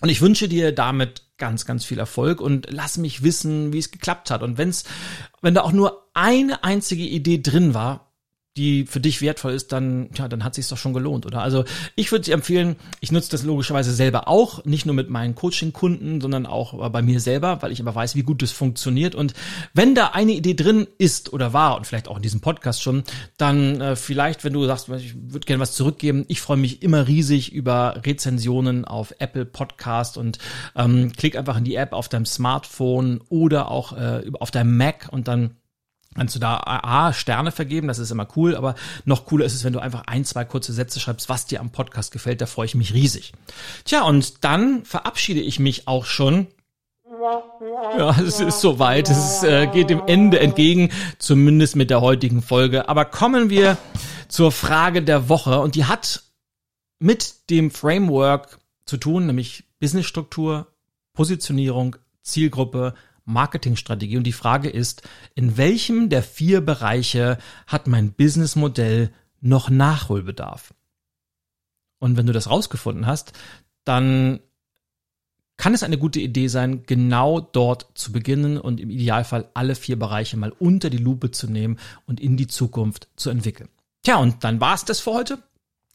Und 0.00 0.08
ich 0.08 0.20
wünsche 0.20 0.48
dir 0.48 0.72
damit 0.72 1.24
ganz, 1.36 1.66
ganz 1.66 1.84
viel 1.84 1.98
Erfolg 1.98 2.40
und 2.40 2.68
lass 2.70 2.96
mich 2.98 3.22
wissen, 3.22 3.72
wie 3.72 3.78
es 3.78 3.90
geklappt 3.90 4.30
hat. 4.30 4.42
Und 4.42 4.58
wenn's, 4.58 4.84
wenn 5.42 5.54
da 5.54 5.62
auch 5.62 5.72
nur 5.72 6.08
eine 6.14 6.64
einzige 6.64 7.02
Idee 7.04 7.40
drin 7.42 7.74
war, 7.74 8.09
die 8.56 8.84
für 8.84 9.00
dich 9.00 9.22
wertvoll 9.22 9.52
ist, 9.52 9.70
dann, 9.70 10.10
ja, 10.16 10.26
dann 10.26 10.42
hat 10.42 10.54
sich's 10.54 10.68
doch 10.68 10.76
schon 10.76 10.92
gelohnt, 10.92 11.24
oder? 11.24 11.40
Also 11.40 11.64
ich 11.94 12.10
würde 12.10 12.24
dir 12.24 12.34
empfehlen, 12.34 12.76
ich 13.00 13.12
nutze 13.12 13.30
das 13.30 13.44
logischerweise 13.44 13.92
selber 13.92 14.26
auch, 14.26 14.64
nicht 14.64 14.86
nur 14.86 14.94
mit 14.94 15.08
meinen 15.08 15.36
Coaching-Kunden, 15.36 16.20
sondern 16.20 16.46
auch 16.46 16.90
bei 16.90 17.00
mir 17.00 17.20
selber, 17.20 17.62
weil 17.62 17.70
ich 17.70 17.80
aber 17.80 17.94
weiß, 17.94 18.16
wie 18.16 18.24
gut 18.24 18.42
das 18.42 18.50
funktioniert. 18.50 19.14
Und 19.14 19.34
wenn 19.72 19.94
da 19.94 20.08
eine 20.08 20.32
Idee 20.32 20.54
drin 20.54 20.88
ist 20.98 21.32
oder 21.32 21.52
war 21.52 21.76
und 21.76 21.86
vielleicht 21.86 22.08
auch 22.08 22.16
in 22.16 22.22
diesem 22.22 22.40
Podcast 22.40 22.82
schon, 22.82 23.04
dann 23.36 23.80
äh, 23.80 23.94
vielleicht, 23.94 24.42
wenn 24.42 24.52
du 24.52 24.64
sagst, 24.66 24.88
ich 24.88 25.14
würde 25.14 25.46
gerne 25.46 25.60
was 25.60 25.74
zurückgeben, 25.74 26.24
ich 26.26 26.40
freue 26.40 26.56
mich 26.56 26.82
immer 26.82 27.06
riesig 27.06 27.52
über 27.52 28.00
Rezensionen 28.04 28.84
auf 28.84 29.14
Apple 29.20 29.46
Podcast 29.46 30.18
und 30.18 30.38
ähm, 30.74 31.12
klick 31.16 31.36
einfach 31.36 31.56
in 31.56 31.64
die 31.64 31.76
App 31.76 31.92
auf 31.92 32.08
deinem 32.08 32.26
Smartphone 32.26 33.20
oder 33.28 33.70
auch 33.70 33.96
äh, 33.96 34.22
auf 34.40 34.50
deinem 34.50 34.76
Mac 34.76 35.08
und 35.12 35.28
dann 35.28 35.59
kannst 36.14 36.34
du 36.34 36.40
da 36.40 36.60
A, 36.64 37.12
Sterne 37.12 37.52
vergeben, 37.52 37.88
das 37.88 37.98
ist 37.98 38.10
immer 38.10 38.26
cool, 38.36 38.56
aber 38.56 38.74
noch 39.04 39.26
cooler 39.26 39.44
ist 39.44 39.54
es, 39.54 39.64
wenn 39.64 39.72
du 39.72 39.78
einfach 39.78 40.02
ein, 40.06 40.24
zwei 40.24 40.44
kurze 40.44 40.72
Sätze 40.72 40.98
schreibst, 40.98 41.28
was 41.28 41.46
dir 41.46 41.60
am 41.60 41.70
Podcast 41.70 42.12
gefällt, 42.12 42.40
da 42.40 42.46
freue 42.46 42.66
ich 42.66 42.74
mich 42.74 42.94
riesig. 42.94 43.32
Tja, 43.84 44.02
und 44.02 44.44
dann 44.44 44.84
verabschiede 44.84 45.40
ich 45.40 45.58
mich 45.58 45.86
auch 45.86 46.04
schon 46.04 46.48
ja, 47.98 48.18
es 48.20 48.40
ist 48.40 48.60
soweit. 48.60 49.10
Es 49.10 49.42
äh, 49.42 49.66
geht 49.66 49.90
dem 49.90 50.02
Ende 50.06 50.40
entgegen, 50.40 50.90
zumindest 51.18 51.76
mit 51.76 51.90
der 51.90 52.00
heutigen 52.00 52.40
Folge. 52.40 52.88
Aber 52.88 53.04
kommen 53.04 53.50
wir 53.50 53.76
zur 54.28 54.52
Frage 54.52 55.02
der 55.02 55.28
Woche 55.28 55.60
und 55.60 55.74
die 55.74 55.84
hat 55.84 56.22
mit 56.98 57.50
dem 57.50 57.70
Framework 57.70 58.58
zu 58.86 58.96
tun, 58.96 59.26
nämlich 59.26 59.64
Businessstruktur, 59.80 60.68
Positionierung, 61.12 61.96
Zielgruppe, 62.22 62.94
Marketingstrategie. 63.32 64.16
Und 64.16 64.24
die 64.24 64.32
Frage 64.32 64.68
ist, 64.68 65.02
in 65.34 65.56
welchem 65.56 66.08
der 66.08 66.22
vier 66.22 66.60
Bereiche 66.60 67.38
hat 67.66 67.86
mein 67.86 68.12
Businessmodell 68.12 69.12
noch 69.40 69.70
Nachholbedarf? 69.70 70.74
Und 71.98 72.16
wenn 72.16 72.26
du 72.26 72.32
das 72.32 72.48
rausgefunden 72.50 73.06
hast, 73.06 73.32
dann 73.84 74.40
kann 75.56 75.74
es 75.74 75.82
eine 75.82 75.98
gute 75.98 76.20
Idee 76.20 76.48
sein, 76.48 76.84
genau 76.84 77.38
dort 77.40 77.86
zu 77.94 78.12
beginnen 78.12 78.56
und 78.56 78.80
im 78.80 78.88
Idealfall 78.88 79.50
alle 79.52 79.74
vier 79.74 79.98
Bereiche 79.98 80.38
mal 80.38 80.52
unter 80.58 80.88
die 80.88 80.96
Lupe 80.96 81.30
zu 81.30 81.50
nehmen 81.50 81.78
und 82.06 82.18
in 82.18 82.38
die 82.38 82.46
Zukunft 82.46 83.08
zu 83.16 83.28
entwickeln. 83.28 83.68
Tja, 84.02 84.16
und 84.16 84.42
dann 84.42 84.60
war's 84.60 84.86
das 84.86 85.00
für 85.00 85.12
heute. 85.12 85.42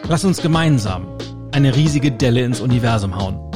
Lass 0.09 0.25
uns 0.25 0.41
gemeinsam 0.41 1.05
eine 1.51 1.75
riesige 1.75 2.11
Delle 2.11 2.41
ins 2.41 2.61
Universum 2.61 3.15
hauen. 3.15 3.46